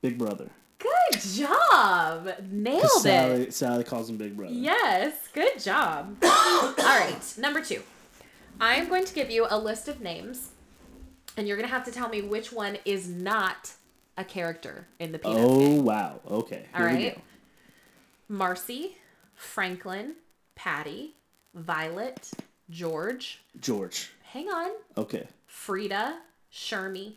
[0.00, 0.50] Big Brother.
[0.84, 2.30] Good job.
[2.50, 3.08] Nailed 'Cause it.
[3.08, 4.52] Sally, Sally calls him Big Brother.
[4.54, 6.16] Yes, good job.
[6.22, 7.82] All right, number two.
[8.60, 10.50] I am going to give you a list of names,
[11.36, 13.72] and you're going to have to tell me which one is not
[14.16, 15.84] a character in the Peanuts Oh game.
[15.84, 16.20] wow.
[16.30, 16.66] Okay.
[16.74, 17.20] All go.
[18.28, 18.96] Marcy,
[19.34, 20.14] Franklin,
[20.54, 21.14] Patty,
[21.54, 22.30] Violet,
[22.70, 23.40] George.
[23.58, 24.10] George.
[24.24, 24.70] Hang on.
[24.96, 25.26] Okay.
[25.46, 26.18] Frida,
[26.52, 27.14] Shermie.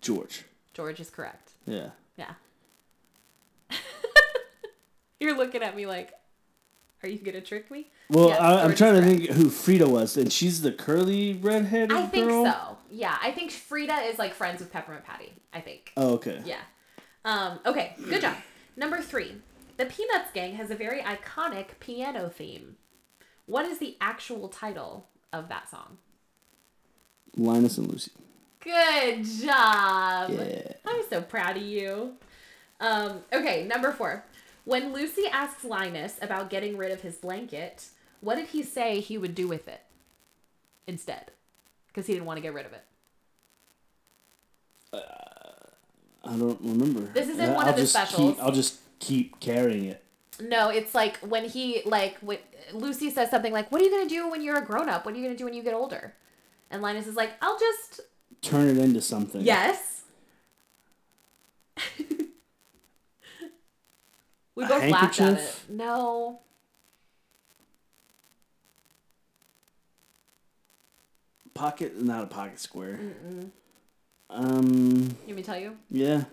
[0.00, 0.44] George.
[0.74, 1.52] George is correct.
[1.66, 1.90] Yeah.
[2.16, 2.34] Yeah.
[5.20, 6.12] You're looking at me like,
[7.02, 7.90] are you gonna trick me?
[8.10, 11.92] Well, Yes, I, I'm trying to think who Frida was, and she's the curly redheaded
[11.92, 12.44] I think girl.
[12.44, 12.78] so.
[12.90, 15.32] Yeah, I think Frida is like friends with Peppermint Patty.
[15.52, 15.92] I think.
[15.96, 16.40] Oh, okay.
[16.44, 16.60] Yeah.
[17.24, 18.36] Um, okay, good job.
[18.76, 19.36] Number three.
[19.76, 22.76] The Peanuts gang has a very iconic piano theme.
[23.46, 25.98] What is the actual title of that song?
[27.36, 28.10] Linus and Lucy.
[28.60, 30.30] Good job.
[30.30, 30.72] Yeah.
[30.86, 32.14] I'm so proud of you.
[32.80, 34.24] Um, okay, number four.
[34.64, 37.86] When Lucy asks Linus about getting rid of his blanket,
[38.20, 39.80] what did he say he would do with it
[40.86, 41.30] instead?
[41.88, 42.84] Because he didn't want to get rid of it.
[46.24, 47.00] I don't remember.
[47.12, 48.34] This is in Yeah, one I'll of the specials.
[48.34, 50.02] Keep, I'll just keep carrying it.
[50.40, 52.38] No, it's like when he like when
[52.72, 55.04] Lucy says something like, "What are you gonna do when you're a grown up?
[55.04, 56.14] What are you gonna do when you get older?"
[56.70, 58.00] And Linus is like, "I'll just
[58.42, 59.40] Turn it into something.
[59.42, 60.02] yes."
[64.54, 65.54] we both laughed at it.
[65.68, 66.40] No,
[71.54, 73.00] Pocket, not a pocket square.
[74.30, 75.16] Um.
[75.26, 76.24] let me tell you, Yeah.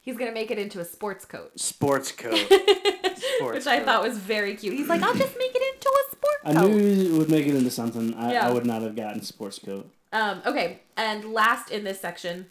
[0.00, 2.34] he's gonna make it into a sports coat, Sports coat.
[3.36, 3.84] Sports which I coat.
[3.84, 4.74] thought was very cute.
[4.74, 7.46] He's like, "I'll just make it into a sport I coat." knew he would make
[7.46, 8.14] it into something.
[8.14, 8.48] I, Yeah.
[8.48, 9.90] I would not have gotten sports coat.
[10.12, 12.46] Um, okay, and last in this section,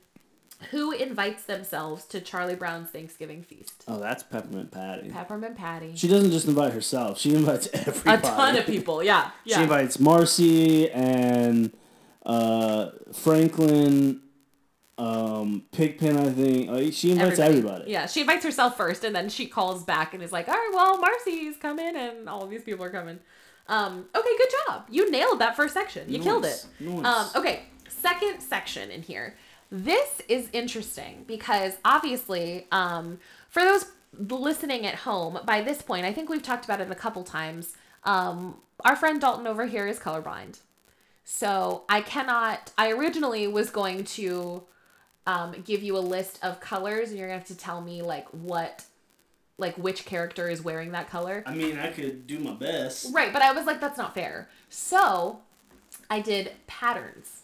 [0.71, 3.83] who invites themselves to Charlie Brown's Thanksgiving feast?
[3.87, 5.09] Oh, that's Peppermint Patty.
[5.09, 5.93] Peppermint Patty.
[5.95, 7.19] She doesn't just invite herself.
[7.19, 8.17] She invites everybody.
[8.17, 9.03] a ton of people.
[9.03, 9.57] Yeah, yeah.
[9.57, 11.71] She invites Marcy and
[12.23, 14.21] Uh, Franklin,
[14.99, 16.15] um, Pigpen.
[16.17, 17.89] I think uh, she invites everybody.
[17.91, 20.71] Yeah, she invites herself first, and then she calls back and is like, "All right,
[20.73, 23.19] well, Marcy's coming, and all these people are coming."
[23.71, 24.83] Um, okay, good job.
[24.89, 26.11] You nailed that first section.
[26.11, 26.65] You killed it.
[26.79, 27.05] Nice.
[27.05, 29.35] Um, okay, second section in here.
[29.71, 33.19] This is interesting because obviously, um,
[33.49, 33.85] for those
[34.29, 37.73] listening at home, by this point, I think we've talked about it a couple times.
[38.03, 40.59] Um, our friend Dalton over here is colorblind.
[41.23, 44.63] So I cannot, I originally was going to
[45.25, 48.01] um, give you a list of colors and you're going to have to tell me
[48.01, 48.83] like what,
[49.61, 51.43] like which character is wearing that color.
[51.45, 53.13] I mean, I could do my best.
[53.13, 54.49] Right, but I was like, that's not fair.
[54.69, 55.39] So
[56.09, 57.43] I did patterns.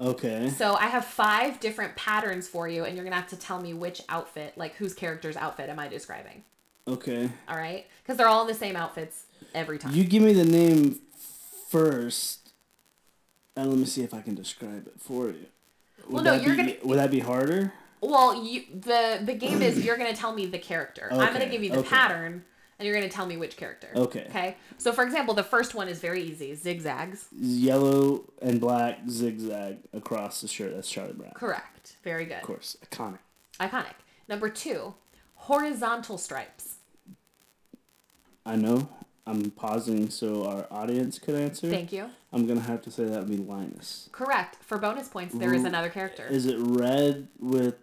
[0.00, 0.48] Okay.
[0.50, 3.72] So I have five different patterns for you, and you're gonna have to tell me
[3.74, 6.42] which outfit, like whose character's outfit, am I describing?
[6.88, 7.30] Okay.
[7.48, 9.94] All right, because they're all in the same outfits every time.
[9.94, 10.98] You give me the name
[11.68, 12.52] first,
[13.54, 15.46] and let me see if I can describe it for you.
[16.08, 17.72] Would Well, no, you're be, gonna- Would that be harder?
[18.02, 21.08] Well, you the the game is you're gonna tell me the character.
[21.10, 21.88] Okay, I'm gonna give you the okay.
[21.88, 22.44] pattern,
[22.78, 23.88] and you're gonna tell me which character.
[23.94, 24.26] Okay.
[24.28, 24.56] Okay.
[24.76, 26.54] So for example, the first one is very easy.
[26.54, 27.28] Zigzags.
[27.32, 30.74] Yellow and black zigzag across the shirt.
[30.74, 31.32] That's Charlie Brown.
[31.34, 31.96] Correct.
[32.02, 32.38] Very good.
[32.38, 33.20] Of course, iconic.
[33.60, 33.94] Iconic.
[34.28, 34.94] Number two,
[35.34, 36.76] horizontal stripes.
[38.44, 38.88] I know.
[39.24, 41.70] I'm pausing so our audience could answer.
[41.70, 42.10] Thank you.
[42.32, 44.08] I'm gonna have to say that would be Linus.
[44.10, 44.56] Correct.
[44.62, 46.26] For bonus points, there is another character.
[46.26, 47.76] Is it red with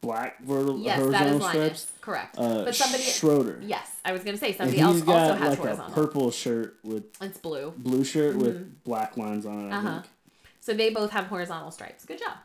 [0.00, 1.80] black vertical yes, that horizontal is Linus.
[1.80, 1.92] stripes?
[2.00, 2.38] Correct.
[2.38, 3.02] Uh, but somebody.
[3.04, 3.60] Schroeder.
[3.62, 5.92] Yes, I was gonna say somebody else got also has like horizontal.
[5.92, 7.72] a purple shirt with It's blue.
[7.76, 9.72] blue shirt with black lines on it.
[9.72, 9.92] I Uh-huh.
[10.02, 10.12] think.
[10.60, 12.04] So they both have horizontal stripes.
[12.04, 12.36] Good job.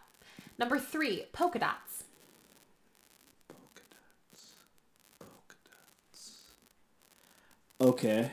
[0.58, 2.04] Number three, polka dots.
[3.48, 4.54] Polka dots.
[5.20, 5.56] polka
[6.12, 6.42] dots.
[7.80, 8.32] Okay.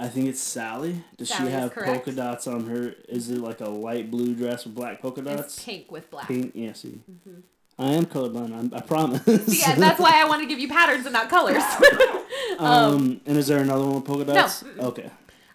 [0.00, 1.04] I think it's Sally.
[1.18, 1.92] Does Sally she have correct.
[2.06, 2.94] polka dots on her?
[3.06, 5.40] Is it like a light blue dress with black polka dots?
[5.40, 6.26] It's pink with black.
[6.26, 6.52] Pink.
[6.54, 6.72] Yeah.
[6.72, 7.00] See,
[7.78, 8.54] I am colorblind.
[8.54, 9.22] I'm, I promise.
[9.60, 11.62] Yeah, that's why I want to give you patterns and not colors.
[12.58, 14.62] um, and is there another one with polka dots?
[14.62, 14.78] mm-mm.
[14.80, 15.10] Okay.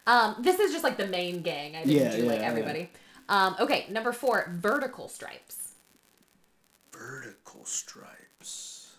[0.05, 1.75] um, this is just like the main gang.
[1.75, 2.89] I didn't Yeah, do like yeah, everybody.
[3.27, 5.73] Um, okay, number four, vertical stripes.
[6.91, 8.91] Vertical stripes.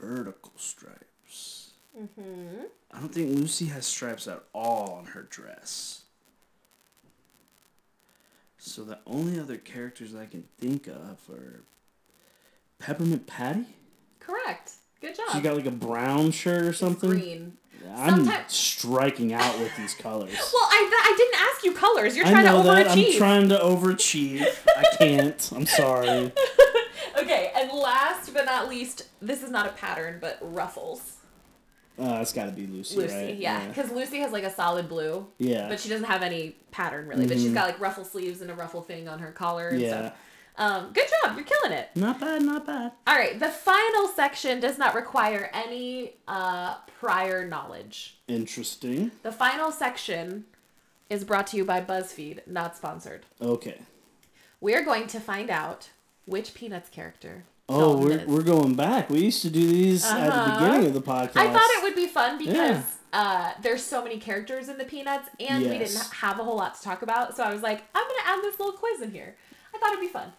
[0.00, 1.71] Vertical stripes.
[1.98, 2.62] Mm-hmm.
[2.92, 6.02] I don't think Lucy has stripes at all on her dress.
[8.58, 11.62] So the only other characters I can think of are
[12.78, 13.66] Peppermint Patty.
[14.20, 14.72] Correct.
[15.00, 15.26] Good job.
[15.32, 17.10] She got like a brown shirt or something.
[17.10, 17.56] green.
[17.96, 20.30] I'm Sometimes- striking out with these colors.
[20.52, 22.16] Well, I, I didn't ask you colors.
[22.16, 22.86] You're I trying to know that.
[22.88, 24.46] I'm trying to overachieve.
[24.76, 25.50] I can't.
[25.54, 26.32] I'm sorry.
[27.18, 31.16] okay, and last but not least, this is not a pattern, but ruffles.
[31.98, 33.36] Uh, it's got to be Lucy, Lucy, right?
[33.36, 35.68] yeah, because Lucy has like a solid blue, Yeah.
[35.68, 37.26] but she doesn't have any pattern really.
[37.26, 39.88] But she's got like ruffle sleeves and a ruffle thing on her collar and Yeah.
[40.06, 40.18] stuff.
[40.56, 41.90] Um, good job, you're killing it.
[41.94, 42.42] Not bad.
[42.42, 42.92] Not bad.
[43.06, 48.18] All right, the final section does not require any uh, prior knowledge.
[48.28, 49.12] Interesting.
[49.22, 50.44] The final section
[51.08, 53.24] is brought to you by BuzzFeed, not sponsored.
[53.40, 53.80] Okay.
[54.60, 55.88] We're going to find out
[56.26, 57.44] which Peanuts character.
[57.74, 59.08] Oh, we're, we're going back.
[59.10, 60.60] We used to do these at the Uh-huh.
[60.60, 61.36] beginning of the podcast.
[61.36, 62.82] I thought it would be fun because Yeah.
[63.12, 66.74] uh, there's so many characters in the Peanuts, and we didn't have a whole lot
[66.76, 67.36] to talk about.
[67.36, 69.36] So I was like, I'm gonna add this little quiz in here.
[69.74, 70.32] I thought it'd be fun.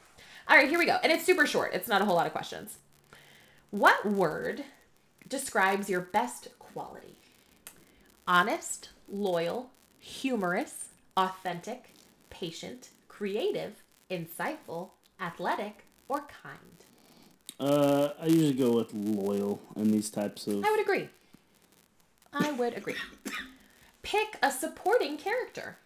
[0.47, 1.73] All right, here we go, and it's super short.
[1.73, 2.77] It's not a whole lot of questions.
[3.71, 4.63] What word
[5.27, 7.17] describes your best quality?
[8.27, 11.93] Honest, loyal, humorous, authentic,
[12.29, 16.82] patient, creative, insightful, athletic, or kind.
[17.59, 20.63] Uh, I usually go with loyal in these types of.
[20.65, 21.09] I would agree.
[22.33, 22.95] I would agree.
[24.01, 25.77] Pick a supporting character.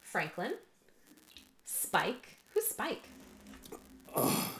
[0.00, 0.54] Franklin.
[1.64, 2.38] Spike.
[2.52, 3.08] Who's Spike?
[4.16, 4.52] Oh,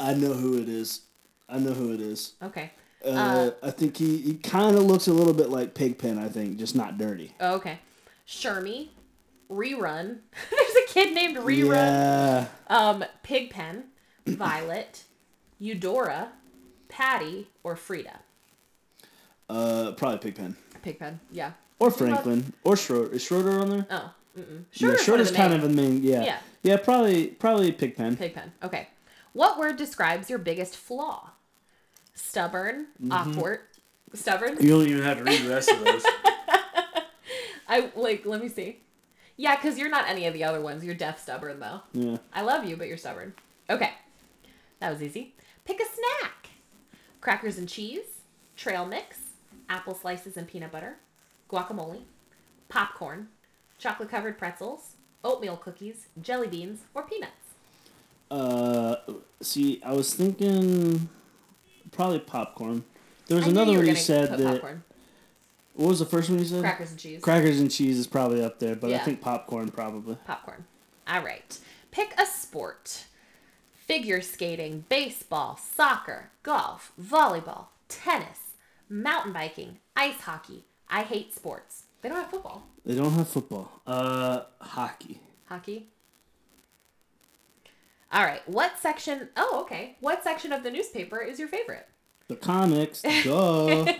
[0.00, 1.02] I know who it is.
[1.48, 2.32] I know who it is.
[2.42, 2.70] Okay.
[3.04, 6.18] Uh, I think he, he kind of looks a little bit like Pigpen.
[6.18, 7.34] I think, just not dirty.
[7.40, 7.78] Oh, okay.
[8.26, 8.88] Shermie.
[9.50, 10.18] Rerun.
[10.50, 11.74] There's a kid named Rerun.
[11.74, 12.46] Yeah.
[12.68, 13.84] Um, Pigpen.
[14.26, 15.04] Violet.
[15.62, 16.28] Eudora.
[16.88, 17.48] Patty.
[17.62, 18.20] Or Frida.
[19.48, 21.20] Uh, probably Pigpen Pigpen.
[21.30, 21.52] Yeah.
[21.78, 23.12] or Franklin or Schroeder.
[23.14, 23.86] Is Schroeder on there?
[23.90, 24.10] Oh.
[24.38, 24.64] Mm-mm.
[24.72, 26.02] yeah, Schroeder's one of Schroeder's the kind main- of a main.
[26.02, 26.24] Yeah.
[26.24, 26.38] Yeah.
[26.62, 28.16] Yeah, probably probably Pigpen.
[28.16, 28.52] Pigpen.
[28.62, 28.88] Okay.
[29.34, 31.30] What word describes your biggest flaw?
[32.14, 32.86] Stubborn.
[33.02, 33.12] Mm-hmm.
[33.12, 33.60] Awkward.
[34.14, 34.56] Stubborn.
[34.60, 36.04] You don't even have to read the rest of those.
[37.68, 38.24] I like.
[38.26, 38.78] Let me see.
[39.36, 40.84] Yeah, because you're not any of the other ones.
[40.84, 41.80] You're deaf stubborn though.
[41.92, 42.16] Yeah.
[42.32, 43.34] I love you, but you're stubborn.
[43.70, 43.90] Okay,
[44.80, 45.34] that was easy.
[45.64, 46.48] Pick a snack:
[47.20, 48.20] crackers and cheese,
[48.56, 49.18] trail mix,
[49.68, 50.96] apple slices and peanut butter,
[51.50, 52.02] guacamole,
[52.68, 53.28] popcorn,
[53.78, 54.94] chocolate covered pretzels,
[55.24, 57.32] oatmeal cookies, jelly beans, or peanuts?
[58.30, 58.96] Uh,
[59.40, 61.08] see, I was thinking
[61.90, 62.84] probably popcorn.
[63.26, 64.52] There was I another one you said that.
[64.54, 64.82] popcorn.
[65.74, 66.60] What was the first one you said?
[66.62, 67.22] Crackers and cheese.
[67.22, 70.16] Crackers and cheese is probably up there, but I think popcorn probably.
[70.26, 70.64] Popcorn.
[71.06, 71.58] All right.
[71.90, 73.04] Pick a sport.
[73.92, 78.52] Figure skating, baseball, soccer, golf, volleyball, tennis,
[78.88, 80.64] mountain biking, ice hockey.
[80.88, 81.82] I hate sports.
[82.00, 82.66] They don't have football.
[82.86, 83.82] They don't have football.
[83.86, 85.20] Uh, hockey.
[85.44, 85.88] Hockey.
[88.10, 88.40] All right.
[88.48, 89.28] What section?
[89.36, 89.98] Oh, okay.
[90.00, 91.86] What section of the newspaper is your favorite?
[92.28, 93.02] The comics.
[93.24, 93.92] duh.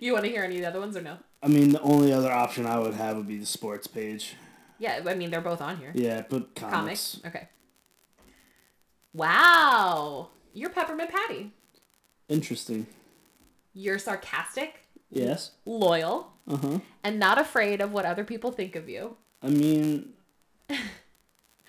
[0.00, 1.18] You want to hear any of the other ones or no?
[1.42, 4.34] I mean, the only other option I would have would be the sports page.
[4.78, 5.92] Yeah, I mean they're both on here.
[5.94, 6.72] Yeah, but comics.
[6.72, 7.20] Comics.
[7.26, 7.48] Okay.
[9.16, 10.28] Wow.
[10.52, 11.52] You're Peppermint Patty.
[12.28, 12.86] Interesting.
[13.72, 15.52] You're sarcastic, Yes.
[15.64, 16.78] loyal, Uh huh.
[17.02, 19.16] and not afraid of what other people think of you.
[19.42, 20.12] I mean.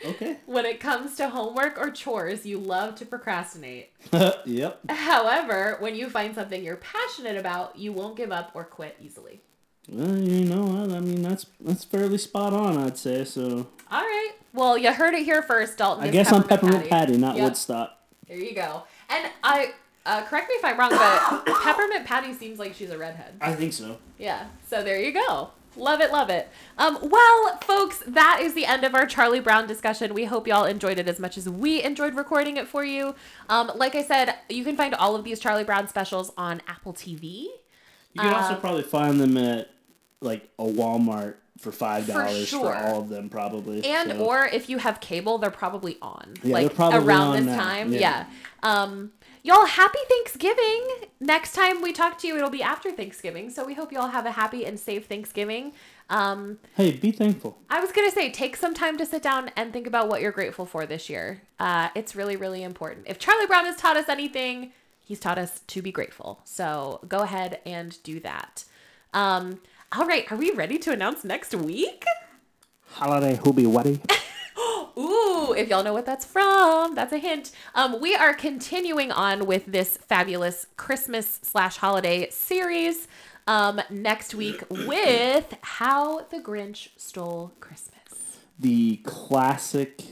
[0.05, 0.37] Okay.
[0.45, 3.89] When it comes to homework or chores, you love to procrastinate.
[4.45, 4.79] yep.
[4.91, 9.41] However, when you find something you're passionate about, you won't give up or quit easily.
[9.89, 10.95] Well, you know what?
[10.95, 13.25] I mean, that's that's fairly spot on, I'd say.
[13.25, 14.33] So All right.
[14.57, 16.03] Well, you heard it here first, Dalton.
[16.03, 17.43] I guess I'm Peppermint Patty, not Yep.
[17.43, 17.97] Woodstock.
[18.27, 18.83] There you go.
[19.09, 19.71] And I
[20.05, 23.35] uh, correct me if I'm wrong, but Peppermint Patty seems like she's a redhead.
[23.39, 23.97] I think so.
[24.17, 24.47] Yeah.
[24.67, 25.51] So there you go.
[25.75, 26.49] Love it, love it.
[26.79, 30.15] Um, well, folks, that is the end of our Charlie Brown discussion.
[30.15, 33.13] We hope y'all enjoyed it as much as we enjoyed recording it for you.
[33.47, 36.93] Um, like I said, you can find all of these Charlie Brown specials on Apple
[36.93, 37.43] TV.
[38.13, 39.69] You can also Um, probably find them at
[40.19, 42.75] like a Walmart for five dollars for, sure.
[42.75, 43.83] all of them, probably.
[43.85, 46.33] And So, or if you have cable, they're probably on.
[46.43, 47.63] Yeah, like they're probably around on this now.
[47.63, 47.93] time.
[47.93, 47.99] Yeah.
[47.99, 48.25] Yeah.
[48.63, 49.11] Um
[49.43, 50.87] y'all happy Thanksgiving.
[51.19, 53.49] Next time we talk to you, it'll be after Thanksgiving.
[53.49, 55.73] So we hope y'all have a happy and safe Thanksgiving.
[56.09, 57.57] Um hey, be thankful.
[57.69, 60.31] I was gonna say, take some time to sit down and think about what you're
[60.31, 61.41] grateful for this year.
[61.59, 63.05] Uh, it's really, really important.
[63.07, 66.39] If Charlie Brown has taught us anything, he's taught us to be grateful.
[66.43, 68.63] So go ahead and do that.
[69.13, 69.59] Um,
[69.91, 72.03] all right, are we ready to announce next week?
[72.91, 73.99] Holiday hoobie waddy.
[74.97, 77.51] Ooh, if y'all know what that's from, that's a hint.
[77.75, 83.07] Um, we are continuing on with this fabulous Christmas slash holiday series
[83.45, 88.39] um, next week with How the Grinch Stole Christmas.
[88.59, 90.03] the classic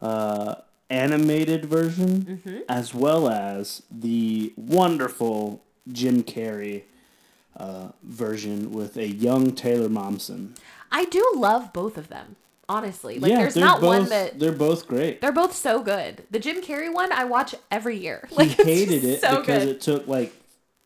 [0.00, 0.56] uh,
[0.88, 2.58] animated version, Mm-hmm.
[2.68, 6.82] as well as the wonderful Jim Carrey
[7.56, 10.56] uh, version with a young Taylor Momsen.
[10.92, 12.36] I do love both of them,
[12.68, 13.18] honestly.
[13.18, 15.20] Like, there's not both, one that they're both great.
[15.20, 16.24] they're both so good.
[16.30, 18.28] The Jim Carrey one I watch every year.
[18.36, 19.76] Like, it's hated it so because good.
[19.76, 20.32] it took like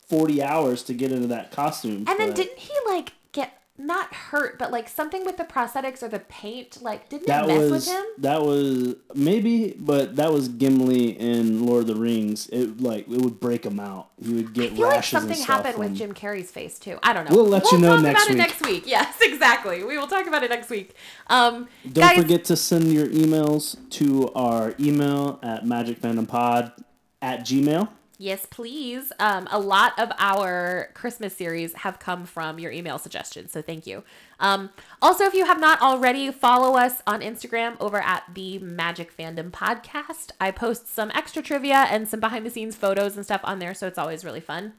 [0.07, 2.05] forty hours to get into that costume.
[2.07, 6.07] and then didn't he like get not hurt, but like something with the prosthetics or
[6.07, 6.81] the paint?
[6.81, 8.05] Like, didn't that it mess was with him?
[8.19, 12.47] that was maybe, but that was Gimli in Lord of the Rings.
[12.49, 14.09] It like it would break him out.
[14.23, 16.77] He would get I feel like rashes something and stuff happened with Jim Carrey's face
[16.77, 16.99] too.
[17.01, 17.35] I don't know.
[17.35, 18.35] We'll let you know talk next about week.
[18.35, 18.83] it next week.
[18.91, 19.83] Yes, exactly.
[19.83, 20.93] We will talk about it next week.
[21.27, 26.73] Um, Don't guys, forget to send your emails to our email at magicfandompod
[27.21, 27.89] at gmail.
[28.21, 29.11] Yes, please.
[29.17, 33.87] Um, a lot of our Christmas series have come from your email suggestions, so thank
[33.87, 34.03] you.
[34.39, 34.69] Um,
[35.01, 39.49] also, if you have not already, follow us on Instagram over at the Magic Fandom
[39.49, 40.33] Podcast.
[40.39, 43.73] I post some extra trivia and some behind the scenes photos and stuff on there,
[43.73, 44.73] so it's always really fun.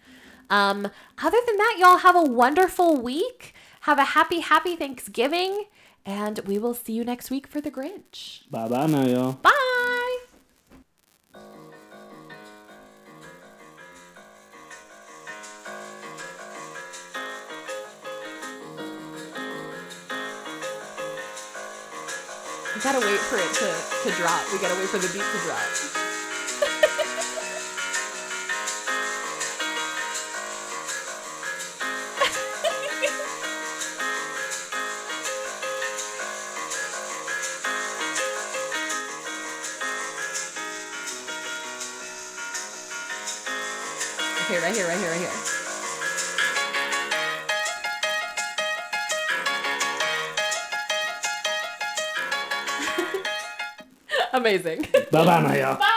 [0.49, 0.87] Um,
[1.19, 3.55] other than that, y'all have a wonderful week.
[3.81, 5.65] Have a happy, happy Thanksgiving,
[6.07, 8.49] and we will see you next week for the Grinch.
[8.53, 9.33] Bye bye now, y'all.
[9.33, 9.53] Bye.
[22.83, 24.43] Gotta wait for it to, to drop.
[24.53, 26.02] We gotta wait for the beat to drop.
[54.53, 54.87] Amazing.
[55.11, 55.79] Bye bye y'all.
[55.79, 55.89] Bye.